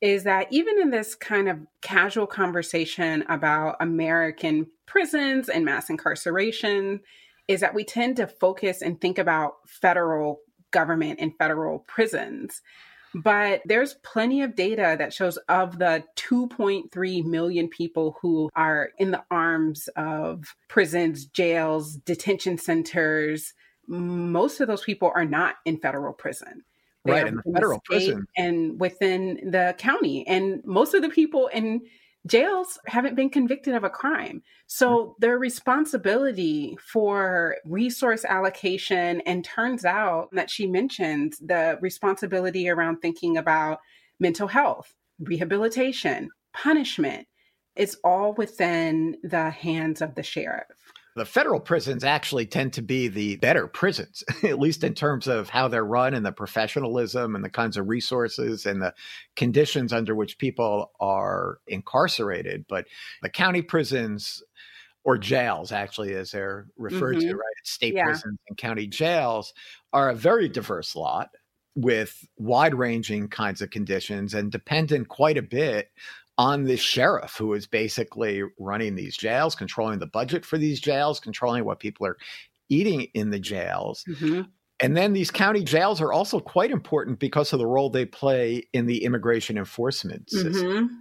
is 0.00 0.24
that 0.24 0.46
even 0.50 0.80
in 0.80 0.90
this 0.90 1.14
kind 1.14 1.48
of 1.48 1.58
casual 1.82 2.26
conversation 2.26 3.24
about 3.28 3.76
American 3.80 4.66
prisons 4.86 5.48
and 5.48 5.64
mass 5.64 5.90
incarceration, 5.90 7.00
is 7.48 7.60
that 7.60 7.74
we 7.74 7.82
tend 7.82 8.16
to 8.16 8.26
focus 8.26 8.82
and 8.82 9.00
think 9.00 9.18
about 9.18 9.54
federal 9.66 10.40
government 10.70 11.18
and 11.20 11.32
federal 11.38 11.80
prisons. 11.80 12.60
But 13.14 13.62
there's 13.64 13.94
plenty 14.02 14.42
of 14.42 14.54
data 14.54 14.94
that 14.98 15.14
shows 15.14 15.38
of 15.48 15.78
the 15.78 16.04
2.3 16.16 17.24
million 17.24 17.68
people 17.68 18.18
who 18.20 18.50
are 18.54 18.90
in 18.98 19.10
the 19.10 19.24
arms 19.30 19.88
of 19.96 20.44
prisons, 20.68 21.24
jails, 21.24 21.96
detention 21.96 22.58
centers, 22.58 23.54
most 23.88 24.60
of 24.60 24.68
those 24.68 24.82
people 24.82 25.10
are 25.14 25.24
not 25.24 25.56
in 25.64 25.78
federal 25.78 26.12
prison. 26.12 26.62
They 27.04 27.12
right, 27.12 27.26
in 27.26 27.36
the 27.36 27.42
federal 27.52 27.78
the 27.78 27.82
prison. 27.84 28.26
And 28.36 28.78
within 28.80 29.50
the 29.50 29.74
county. 29.78 30.26
And 30.26 30.62
most 30.64 30.94
of 30.94 31.02
the 31.02 31.08
people 31.08 31.48
in 31.48 31.82
jails 32.26 32.78
haven't 32.86 33.14
been 33.14 33.30
convicted 33.30 33.74
of 33.74 33.84
a 33.84 33.90
crime. 33.90 34.42
So 34.66 34.88
mm-hmm. 34.88 35.12
their 35.20 35.38
responsibility 35.38 36.76
for 36.80 37.56
resource 37.64 38.24
allocation, 38.24 39.20
and 39.22 39.44
turns 39.44 39.84
out 39.84 40.28
that 40.32 40.50
she 40.50 40.66
mentions 40.66 41.38
the 41.38 41.78
responsibility 41.80 42.68
around 42.68 42.98
thinking 42.98 43.36
about 43.36 43.80
mental 44.20 44.48
health, 44.48 44.94
rehabilitation, 45.20 46.28
punishment, 46.52 47.26
it's 47.76 47.96
all 48.02 48.34
within 48.34 49.16
the 49.22 49.50
hands 49.50 50.02
of 50.02 50.14
the 50.16 50.22
sheriff 50.22 50.87
the 51.18 51.24
federal 51.24 51.60
prisons 51.60 52.04
actually 52.04 52.46
tend 52.46 52.72
to 52.72 52.82
be 52.82 53.08
the 53.08 53.36
better 53.36 53.66
prisons, 53.66 54.24
at 54.42 54.58
least 54.58 54.84
in 54.84 54.94
terms 54.94 55.26
of 55.26 55.48
how 55.48 55.68
they're 55.68 55.84
run 55.84 56.14
and 56.14 56.24
the 56.24 56.32
professionalism 56.32 57.34
and 57.34 57.44
the 57.44 57.50
kinds 57.50 57.76
of 57.76 57.88
resources 57.88 58.64
and 58.64 58.80
the 58.80 58.94
conditions 59.36 59.92
under 59.92 60.14
which 60.14 60.38
people 60.38 60.92
are 61.00 61.58
incarcerated. 61.66 62.64
But 62.68 62.86
the 63.22 63.28
county 63.28 63.62
prisons 63.62 64.42
or 65.04 65.18
jails, 65.18 65.72
actually, 65.72 66.14
as 66.14 66.30
they're 66.30 66.66
referred 66.76 67.16
mm-hmm. 67.16 67.28
to, 67.28 67.34
right? 67.34 67.54
State 67.64 67.94
yeah. 67.94 68.04
prisons 68.04 68.38
and 68.48 68.58
county 68.58 68.86
jails 68.86 69.52
are 69.92 70.10
a 70.10 70.14
very 70.14 70.48
diverse 70.48 70.94
lot 70.94 71.30
with 71.74 72.26
wide 72.36 72.74
ranging 72.74 73.28
kinds 73.28 73.62
of 73.62 73.70
conditions 73.70 74.34
and 74.34 74.50
dependent 74.50 75.08
quite 75.08 75.38
a 75.38 75.42
bit 75.42 75.90
on 76.38 76.64
the 76.64 76.76
sheriff 76.76 77.36
who 77.36 77.52
is 77.52 77.66
basically 77.66 78.42
running 78.58 78.94
these 78.94 79.16
jails, 79.16 79.56
controlling 79.56 79.98
the 79.98 80.06
budget 80.06 80.44
for 80.44 80.56
these 80.56 80.80
jails, 80.80 81.18
controlling 81.18 81.64
what 81.64 81.80
people 81.80 82.06
are 82.06 82.16
eating 82.68 83.08
in 83.12 83.30
the 83.30 83.40
jails. 83.40 84.04
Mm-hmm. 84.08 84.42
And 84.80 84.96
then 84.96 85.12
these 85.12 85.32
county 85.32 85.64
jails 85.64 86.00
are 86.00 86.12
also 86.12 86.38
quite 86.38 86.70
important 86.70 87.18
because 87.18 87.52
of 87.52 87.58
the 87.58 87.66
role 87.66 87.90
they 87.90 88.06
play 88.06 88.68
in 88.72 88.86
the 88.86 89.02
immigration 89.04 89.58
enforcement 89.58 90.30
system. 90.30 90.54
Mm-hmm. 90.54 90.94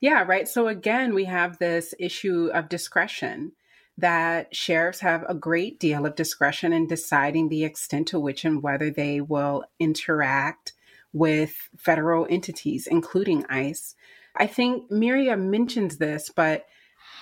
Yeah, 0.00 0.24
right. 0.26 0.48
So 0.48 0.66
again, 0.66 1.14
we 1.14 1.26
have 1.26 1.58
this 1.58 1.94
issue 1.98 2.50
of 2.54 2.70
discretion 2.70 3.52
that 3.98 4.56
sheriffs 4.56 5.00
have 5.00 5.24
a 5.28 5.34
great 5.34 5.78
deal 5.78 6.06
of 6.06 6.14
discretion 6.14 6.72
in 6.72 6.86
deciding 6.86 7.50
the 7.50 7.64
extent 7.64 8.08
to 8.08 8.18
which 8.18 8.46
and 8.46 8.62
whether 8.62 8.90
they 8.90 9.20
will 9.20 9.64
interact 9.78 10.72
with 11.12 11.68
federal 11.76 12.26
entities, 12.30 12.86
including 12.86 13.44
ICE. 13.50 13.94
I 14.36 14.46
think 14.46 14.90
Mirya 14.90 15.36
mentions 15.36 15.98
this, 15.98 16.30
but 16.34 16.66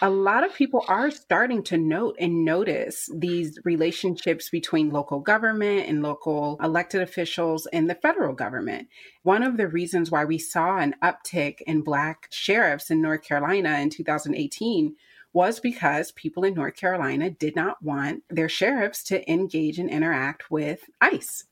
a 0.03 0.09
lot 0.09 0.45
of 0.45 0.55
people 0.55 0.85
are 0.89 1.11
starting 1.11 1.63
to 1.65 1.77
note 1.77 2.17
and 2.19 2.45
notice 2.45 3.11
these 3.15 3.59
relationships 3.65 4.49
between 4.49 4.91
local 4.91 5.21
government 5.21 5.89
and 5.89 6.03
local 6.03 6.59
elected 6.63 7.03
officials 7.03 7.67
and 7.67 7.89
the 7.91 7.95
federal 7.95 8.33
government. 8.33 8.89
One 9.25 9.43
of 9.43 9.59
the 9.59 9.69
reasons 9.69 10.11
why 10.11 10.25
we 10.25 10.39
saw 10.39 10.79
an 10.79 10.95
uptick 11.03 11.61
in 11.63 11.83
Black 11.83 12.29
sheriffs 12.31 12.91
in 12.91 13.03
North 13.03 13.23
Carolina 13.23 13.79
in 13.79 13.91
2018 13.91 14.97
was 15.33 15.61
because 15.61 16.13
people 16.13 16.45
in 16.45 16.55
North 16.55 16.77
Carolina 16.77 17.31
did 17.31 17.55
not 17.55 17.83
want 17.83 18.23
their 18.31 18.49
sheriffs 18.49 19.05
to 19.05 19.31
engage 19.31 19.79
and 19.79 19.91
interact 19.91 20.51
with 20.51 20.81
ICE. 21.01 21.45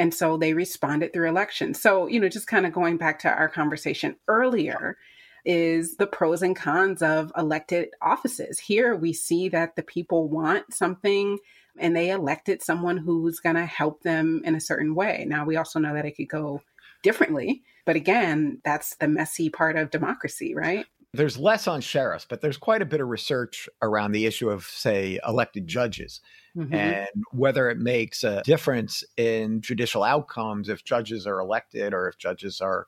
And 0.00 0.12
so 0.12 0.36
they 0.36 0.54
responded 0.54 1.12
through 1.12 1.28
elections. 1.28 1.80
So, 1.80 2.08
you 2.08 2.18
know, 2.18 2.28
just 2.28 2.48
kind 2.48 2.66
of 2.66 2.72
going 2.72 2.96
back 2.96 3.20
to 3.20 3.28
our 3.28 3.48
conversation 3.48 4.16
earlier, 4.26 4.96
is 5.44 5.96
the 5.96 6.06
pros 6.06 6.42
and 6.42 6.56
cons 6.56 7.02
of 7.02 7.32
elected 7.36 7.90
offices. 8.02 8.58
Here 8.58 8.94
we 8.94 9.12
see 9.12 9.48
that 9.50 9.76
the 9.76 9.82
people 9.82 10.28
want 10.28 10.74
something 10.74 11.38
and 11.78 11.96
they 11.96 12.10
elected 12.10 12.62
someone 12.62 12.98
who's 12.98 13.40
going 13.40 13.56
to 13.56 13.64
help 13.64 14.02
them 14.02 14.42
in 14.44 14.54
a 14.54 14.60
certain 14.60 14.94
way. 14.94 15.24
Now, 15.26 15.44
we 15.44 15.56
also 15.56 15.78
know 15.78 15.94
that 15.94 16.04
it 16.04 16.16
could 16.16 16.28
go 16.28 16.62
differently. 17.02 17.62
But 17.86 17.96
again, 17.96 18.60
that's 18.64 18.96
the 18.96 19.08
messy 19.08 19.48
part 19.48 19.76
of 19.76 19.90
democracy, 19.90 20.54
right? 20.54 20.86
There's 21.12 21.38
less 21.38 21.66
on 21.66 21.80
sheriffs, 21.80 22.26
but 22.28 22.40
there's 22.40 22.56
quite 22.56 22.82
a 22.82 22.86
bit 22.86 23.00
of 23.00 23.08
research 23.08 23.68
around 23.82 24.12
the 24.12 24.26
issue 24.26 24.48
of, 24.48 24.64
say, 24.64 25.18
elected 25.26 25.66
judges 25.66 26.20
mm-hmm. 26.56 26.72
and 26.72 27.08
whether 27.32 27.68
it 27.68 27.78
makes 27.78 28.22
a 28.22 28.42
difference 28.42 29.02
in 29.16 29.60
judicial 29.60 30.04
outcomes 30.04 30.68
if 30.68 30.84
judges 30.84 31.26
are 31.26 31.40
elected 31.40 31.92
or 31.94 32.08
if 32.08 32.16
judges 32.16 32.60
are 32.60 32.86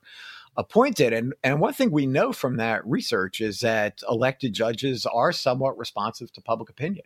appointed. 0.55 1.11
And, 1.11 1.33
and 1.43 1.59
one 1.59 1.73
thing 1.73 1.91
we 1.91 2.05
know 2.05 2.31
from 2.31 2.57
that 2.57 2.85
research 2.85 3.41
is 3.41 3.59
that 3.59 4.01
elected 4.09 4.53
judges 4.53 5.05
are 5.05 5.33
somewhat 5.33 5.77
responsive 5.77 6.31
to 6.33 6.41
public 6.41 6.69
opinion. 6.69 7.05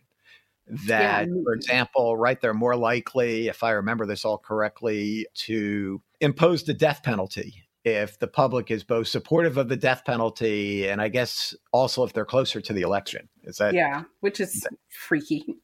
That, 0.86 1.26
yeah. 1.26 1.34
for 1.42 1.54
example, 1.54 2.16
right, 2.16 2.40
they're 2.40 2.54
more 2.54 2.76
likely, 2.76 3.48
if 3.48 3.64
I 3.64 3.70
remember 3.70 4.06
this 4.06 4.24
all 4.24 4.38
correctly, 4.38 5.26
to 5.46 6.00
impose 6.20 6.62
the 6.62 6.74
death 6.74 7.02
penalty 7.02 7.64
if 7.84 8.18
the 8.18 8.26
public 8.26 8.70
is 8.70 8.84
both 8.84 9.08
supportive 9.08 9.56
of 9.56 9.68
the 9.68 9.76
death 9.76 10.04
penalty 10.04 10.88
and 10.88 11.00
I 11.00 11.08
guess 11.08 11.54
also 11.72 12.04
if 12.04 12.12
they're 12.12 12.24
closer 12.24 12.60
to 12.60 12.72
the 12.72 12.82
election. 12.82 13.28
Is 13.44 13.56
that 13.58 13.74
Yeah, 13.74 14.04
which 14.20 14.40
is 14.40 14.60
that, 14.60 14.72
freaky. 14.88 15.56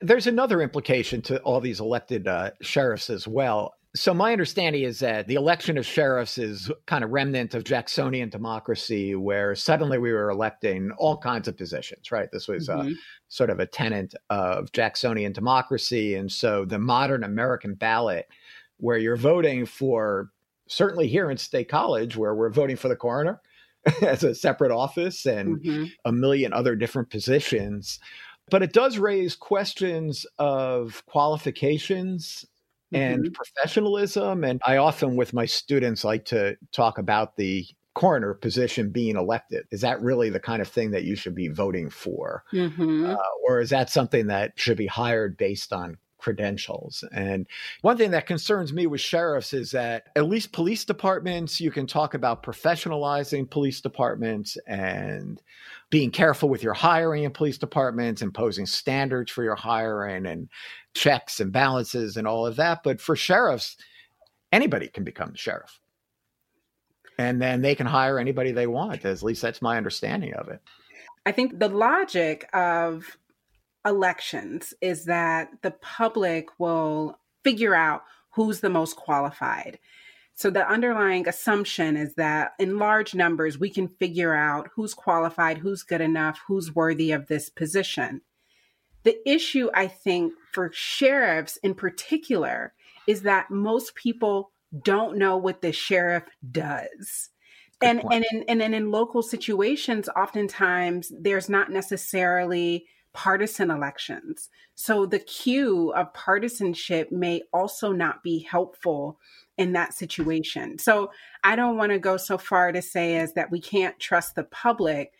There's 0.00 0.26
another 0.26 0.60
implication 0.60 1.22
to 1.22 1.38
all 1.40 1.60
these 1.60 1.80
elected 1.80 2.26
uh, 2.26 2.50
sheriffs 2.60 3.10
as 3.10 3.26
well. 3.28 3.74
So 3.96 4.12
my 4.12 4.32
understanding 4.32 4.82
is 4.82 4.98
that 5.00 5.28
the 5.28 5.36
election 5.36 5.78
of 5.78 5.86
sheriffs 5.86 6.36
is 6.36 6.70
kind 6.86 7.04
of 7.04 7.10
remnant 7.10 7.54
of 7.54 7.62
Jacksonian 7.62 8.28
democracy, 8.28 9.14
where 9.14 9.54
suddenly 9.54 9.98
we 9.98 10.12
were 10.12 10.30
electing 10.30 10.90
all 10.98 11.16
kinds 11.16 11.46
of 11.46 11.56
positions. 11.56 12.10
Right, 12.10 12.28
this 12.32 12.48
was 12.48 12.68
uh, 12.68 12.78
mm-hmm. 12.78 12.92
sort 13.28 13.50
of 13.50 13.60
a 13.60 13.66
tenant 13.66 14.16
of 14.30 14.72
Jacksonian 14.72 15.32
democracy, 15.32 16.16
and 16.16 16.30
so 16.30 16.64
the 16.64 16.78
modern 16.78 17.22
American 17.22 17.74
ballot, 17.74 18.26
where 18.78 18.98
you're 18.98 19.16
voting 19.16 19.64
for 19.64 20.30
certainly 20.68 21.08
here 21.08 21.30
in 21.30 21.36
State 21.36 21.68
College, 21.68 22.16
where 22.16 22.34
we're 22.34 22.50
voting 22.50 22.76
for 22.76 22.88
the 22.88 22.96
coroner 22.96 23.40
as 24.02 24.24
a 24.24 24.34
separate 24.34 24.72
office 24.72 25.26
and 25.26 25.60
mm-hmm. 25.60 25.84
a 26.04 26.12
million 26.12 26.52
other 26.52 26.76
different 26.76 27.10
positions. 27.10 27.98
But 28.50 28.62
it 28.62 28.72
does 28.72 28.98
raise 28.98 29.36
questions 29.36 30.26
of 30.38 31.04
qualifications 31.06 32.44
and 32.92 33.24
mm-hmm. 33.24 33.32
professionalism. 33.32 34.44
And 34.44 34.60
I 34.66 34.76
often, 34.76 35.16
with 35.16 35.32
my 35.32 35.46
students, 35.46 36.04
like 36.04 36.26
to 36.26 36.56
talk 36.72 36.98
about 36.98 37.36
the 37.36 37.66
coroner 37.94 38.34
position 38.34 38.90
being 38.90 39.16
elected. 39.16 39.64
Is 39.70 39.80
that 39.82 40.02
really 40.02 40.28
the 40.28 40.40
kind 40.40 40.60
of 40.60 40.68
thing 40.68 40.90
that 40.90 41.04
you 41.04 41.14
should 41.16 41.34
be 41.34 41.48
voting 41.48 41.88
for? 41.88 42.44
Mm-hmm. 42.52 43.06
Uh, 43.06 43.16
or 43.46 43.60
is 43.60 43.70
that 43.70 43.88
something 43.88 44.26
that 44.26 44.52
should 44.56 44.76
be 44.76 44.86
hired 44.86 45.36
based 45.36 45.72
on 45.72 45.96
credentials. 46.24 47.04
And 47.12 47.46
one 47.82 47.98
thing 47.98 48.12
that 48.12 48.26
concerns 48.26 48.72
me 48.72 48.86
with 48.86 49.02
sheriffs 49.02 49.52
is 49.52 49.70
that 49.72 50.06
at 50.16 50.26
least 50.26 50.52
police 50.52 50.82
departments, 50.86 51.60
you 51.60 51.70
can 51.70 51.86
talk 51.86 52.14
about 52.14 52.42
professionalizing 52.42 53.50
police 53.50 53.82
departments 53.82 54.56
and 54.66 55.42
being 55.90 56.10
careful 56.10 56.48
with 56.48 56.62
your 56.62 56.72
hiring 56.72 57.24
in 57.24 57.30
police 57.30 57.58
departments, 57.58 58.22
imposing 58.22 58.64
standards 58.64 59.30
for 59.30 59.44
your 59.44 59.54
hiring 59.54 60.24
and 60.24 60.48
checks 60.94 61.40
and 61.40 61.52
balances 61.52 62.16
and 62.16 62.26
all 62.26 62.46
of 62.46 62.56
that. 62.56 62.82
But 62.82 63.02
for 63.02 63.16
sheriffs, 63.16 63.76
anybody 64.50 64.88
can 64.88 65.04
become 65.04 65.32
the 65.32 65.36
sheriff. 65.36 65.78
And 67.18 67.40
then 67.40 67.60
they 67.60 67.74
can 67.74 67.86
hire 67.86 68.18
anybody 68.18 68.50
they 68.50 68.66
want. 68.66 69.04
At 69.04 69.22
least 69.22 69.42
that's 69.42 69.60
my 69.60 69.76
understanding 69.76 70.32
of 70.32 70.48
it. 70.48 70.62
I 71.26 71.32
think 71.32 71.58
the 71.58 71.68
logic 71.68 72.48
of 72.54 73.18
elections 73.84 74.74
is 74.80 75.04
that 75.04 75.48
the 75.62 75.70
public 75.70 76.48
will 76.58 77.18
figure 77.42 77.74
out 77.74 78.02
who's 78.30 78.60
the 78.60 78.70
most 78.70 78.96
qualified. 78.96 79.78
So 80.34 80.50
the 80.50 80.68
underlying 80.68 81.28
assumption 81.28 81.96
is 81.96 82.14
that 82.14 82.52
in 82.58 82.78
large 82.78 83.14
numbers, 83.14 83.58
we 83.58 83.70
can 83.70 83.86
figure 83.86 84.34
out 84.34 84.68
who's 84.74 84.92
qualified, 84.92 85.58
who's 85.58 85.84
good 85.84 86.00
enough, 86.00 86.40
who's 86.48 86.74
worthy 86.74 87.12
of 87.12 87.28
this 87.28 87.48
position. 87.48 88.20
The 89.04 89.16
issue, 89.30 89.70
I 89.74 89.86
think, 89.86 90.32
for 90.52 90.70
sheriffs 90.72 91.56
in 91.58 91.74
particular 91.74 92.72
is 93.06 93.22
that 93.22 93.50
most 93.50 93.94
people 93.94 94.50
don't 94.82 95.18
know 95.18 95.36
what 95.36 95.62
the 95.62 95.72
sheriff 95.72 96.24
does. 96.50 97.30
Good 97.80 97.88
and 97.88 98.02
and 98.10 98.24
in, 98.32 98.44
and 98.48 98.60
then 98.60 98.74
in 98.74 98.90
local 98.90 99.22
situations, 99.22 100.08
oftentimes 100.16 101.12
there's 101.16 101.48
not 101.48 101.70
necessarily 101.70 102.86
partisan 103.14 103.70
elections. 103.70 104.50
So 104.74 105.06
the 105.06 105.18
cue 105.18 105.92
of 105.92 106.12
partisanship 106.12 107.10
may 107.10 107.42
also 107.52 107.92
not 107.92 108.22
be 108.22 108.40
helpful 108.40 109.18
in 109.56 109.72
that 109.72 109.94
situation. 109.94 110.78
So 110.78 111.10
I 111.42 111.56
don't 111.56 111.78
want 111.78 111.92
to 111.92 111.98
go 111.98 112.16
so 112.18 112.36
far 112.36 112.72
to 112.72 112.82
say 112.82 113.16
as 113.16 113.32
that 113.34 113.50
we 113.50 113.60
can't 113.60 113.98
trust 113.98 114.34
the 114.34 114.44
public 114.44 115.12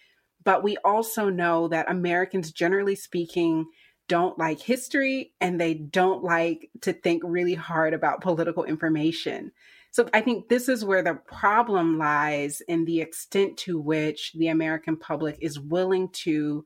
but 0.44 0.62
we 0.62 0.76
also 0.84 1.30
know 1.30 1.68
that 1.68 1.90
Americans, 1.90 2.52
generally 2.52 2.94
speaking, 2.94 3.66
don't 4.06 4.38
like 4.38 4.60
history 4.60 5.32
and 5.40 5.58
they 5.58 5.72
don't 5.74 6.22
like 6.22 6.70
to 6.82 6.92
think 6.92 7.22
really 7.24 7.54
hard 7.54 7.94
about 7.94 8.20
political 8.20 8.64
information. 8.64 9.50
So 9.90 10.08
I 10.12 10.20
think 10.20 10.48
this 10.48 10.68
is 10.68 10.84
where 10.84 11.02
the 11.02 11.14
problem 11.14 11.98
lies 11.98 12.60
in 12.68 12.84
the 12.84 13.00
extent 13.00 13.56
to 13.58 13.80
which 13.80 14.32
the 14.34 14.48
American 14.48 14.98
public 14.98 15.38
is 15.40 15.58
willing 15.58 16.10
to 16.10 16.64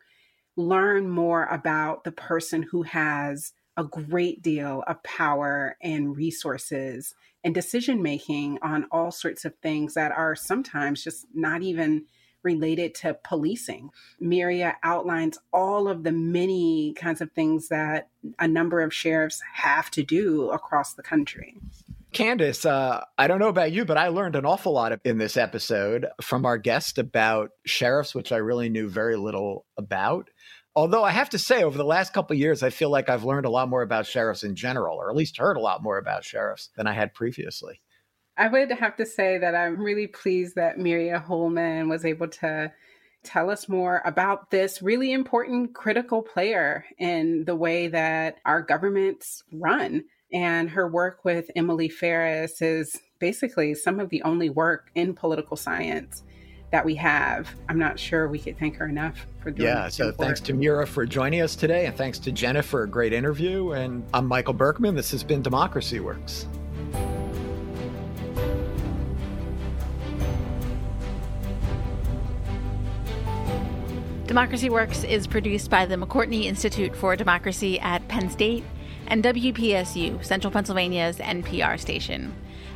learn 0.58 1.08
more 1.08 1.44
about 1.44 2.02
the 2.02 2.10
person 2.10 2.64
who 2.64 2.82
has 2.82 3.52
a 3.76 3.84
great 3.84 4.42
deal 4.42 4.82
of 4.88 5.00
power 5.04 5.76
and 5.80 6.16
resources 6.16 7.14
and 7.44 7.54
decision 7.54 8.02
making 8.02 8.58
on 8.60 8.84
all 8.90 9.12
sorts 9.12 9.44
of 9.44 9.54
things 9.62 9.94
that 9.94 10.10
are 10.10 10.34
sometimes 10.34 11.04
just 11.04 11.26
not 11.32 11.62
even 11.62 12.04
related 12.42 12.92
to 12.92 13.16
policing. 13.22 13.90
Mirya 14.20 14.74
outlines 14.82 15.38
all 15.52 15.86
of 15.86 16.02
the 16.02 16.12
many 16.12 16.92
kinds 16.94 17.20
of 17.20 17.30
things 17.32 17.68
that 17.68 18.08
a 18.40 18.48
number 18.48 18.80
of 18.80 18.92
sheriffs 18.92 19.40
have 19.54 19.92
to 19.92 20.02
do 20.02 20.50
across 20.50 20.94
the 20.94 21.02
country. 21.02 21.54
Candis, 22.12 22.64
uh, 22.64 23.04
I 23.18 23.28
don't 23.28 23.38
know 23.38 23.48
about 23.48 23.70
you, 23.70 23.84
but 23.84 23.98
I 23.98 24.08
learned 24.08 24.34
an 24.34 24.46
awful 24.46 24.72
lot 24.72 24.98
in 25.04 25.18
this 25.18 25.36
episode 25.36 26.06
from 26.22 26.46
our 26.46 26.56
guest 26.56 26.98
about 26.98 27.50
sheriffs, 27.66 28.14
which 28.14 28.32
I 28.32 28.38
really 28.38 28.70
knew 28.70 28.88
very 28.88 29.16
little 29.16 29.66
about. 29.76 30.30
Although 30.78 31.02
I 31.02 31.10
have 31.10 31.30
to 31.30 31.40
say, 31.40 31.64
over 31.64 31.76
the 31.76 31.82
last 31.82 32.12
couple 32.12 32.36
years, 32.36 32.62
I 32.62 32.70
feel 32.70 32.88
like 32.88 33.08
I've 33.08 33.24
learned 33.24 33.46
a 33.46 33.50
lot 33.50 33.68
more 33.68 33.82
about 33.82 34.06
sheriffs 34.06 34.44
in 34.44 34.54
general, 34.54 34.96
or 34.96 35.10
at 35.10 35.16
least 35.16 35.36
heard 35.36 35.56
a 35.56 35.60
lot 35.60 35.82
more 35.82 35.98
about 35.98 36.22
sheriffs 36.22 36.70
than 36.76 36.86
I 36.86 36.92
had 36.92 37.14
previously. 37.14 37.80
I 38.36 38.46
would 38.46 38.70
have 38.70 38.94
to 38.98 39.04
say 39.04 39.38
that 39.38 39.56
I'm 39.56 39.80
really 39.80 40.06
pleased 40.06 40.54
that 40.54 40.78
Mirya 40.78 41.20
Holman 41.20 41.88
was 41.88 42.04
able 42.04 42.28
to 42.28 42.72
tell 43.24 43.50
us 43.50 43.68
more 43.68 44.02
about 44.04 44.52
this 44.52 44.80
really 44.80 45.10
important 45.10 45.74
critical 45.74 46.22
player 46.22 46.84
in 46.96 47.44
the 47.44 47.56
way 47.56 47.88
that 47.88 48.36
our 48.44 48.62
governments 48.62 49.42
run. 49.52 50.04
And 50.32 50.70
her 50.70 50.88
work 50.88 51.24
with 51.24 51.50
Emily 51.56 51.88
Farris 51.88 52.62
is 52.62 52.96
basically 53.18 53.74
some 53.74 53.98
of 53.98 54.10
the 54.10 54.22
only 54.22 54.48
work 54.48 54.92
in 54.94 55.14
political 55.14 55.56
science 55.56 56.22
that 56.70 56.84
we 56.84 56.94
have. 56.96 57.48
I'm 57.68 57.78
not 57.78 57.98
sure 57.98 58.28
we 58.28 58.38
could 58.38 58.58
thank 58.58 58.76
her 58.76 58.86
enough 58.86 59.26
for 59.40 59.50
doing 59.50 59.68
that. 59.68 59.84
Yeah, 59.84 59.88
so 59.88 60.12
thanks 60.12 60.40
to 60.42 60.52
Mirya 60.52 60.86
for 60.86 61.06
joining 61.06 61.40
us 61.40 61.56
today, 61.56 61.86
and 61.86 61.96
thanks 61.96 62.18
to 62.20 62.32
Jenna 62.32 62.62
for 62.62 62.82
a 62.82 62.88
great 62.88 63.12
interview. 63.12 63.72
And 63.72 64.04
I'm 64.12 64.26
Michael 64.26 64.54
Berkman. 64.54 64.94
This 64.94 65.10
has 65.12 65.24
been 65.24 65.42
Democracy 65.42 66.00
Works. 66.00 66.46
Democracy 74.26 74.68
Works 74.68 75.04
is 75.04 75.26
produced 75.26 75.70
by 75.70 75.86
the 75.86 75.94
McCourtney 75.94 76.44
Institute 76.44 76.94
for 76.94 77.16
Democracy 77.16 77.80
at 77.80 78.06
Penn 78.08 78.28
State 78.28 78.62
and 79.06 79.24
WPSU, 79.24 80.22
Central 80.22 80.50
Pennsylvania's 80.50 81.16
NPR 81.16 81.80
station. 81.80 82.34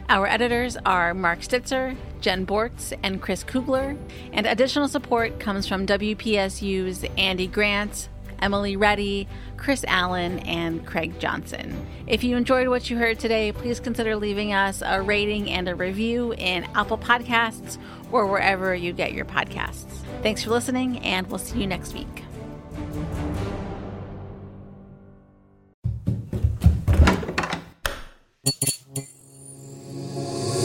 Our 0.09 0.26
editors 0.26 0.76
are 0.84 1.14
Mark 1.14 1.40
Stitzer, 1.40 1.96
Jen 2.20 2.46
Bortz, 2.46 2.92
and 3.03 3.20
Chris 3.20 3.44
Kugler, 3.44 3.96
and 4.32 4.46
additional 4.46 4.88
support 4.88 5.40
comes 5.40 5.66
from 5.66 5.86
WPSU's 5.86 7.05
Andy 7.16 7.46
Grant, 7.46 8.09
Emily 8.40 8.76
Reddy, 8.76 9.28
Chris 9.57 9.84
Allen, 9.86 10.40
and 10.40 10.84
Craig 10.84 11.18
Johnson. 11.18 11.86
If 12.07 12.24
you 12.24 12.36
enjoyed 12.36 12.68
what 12.68 12.90
you 12.90 12.98
heard 12.98 13.18
today, 13.20 13.53
please 13.53 13.80
consider 13.80 14.16
leaving 14.16 14.53
us 14.53 14.82
a 14.84 15.00
rating 15.00 15.48
and 15.50 15.68
a 15.68 15.74
review 15.74 16.34
in 16.34 16.64
Apple 16.74 16.98
Podcasts 16.98 17.78
or 18.11 18.26
wherever 18.26 18.74
you 18.74 18.92
get 18.92 19.12
your 19.12 19.24
podcasts. 19.24 19.92
Thanks 20.22 20.42
for 20.42 20.50
listening, 20.50 20.98
and 20.98 21.28
we'll 21.28 21.38
see 21.38 21.61
you 21.61 21.66
next 21.66 21.94
week. 21.94 22.24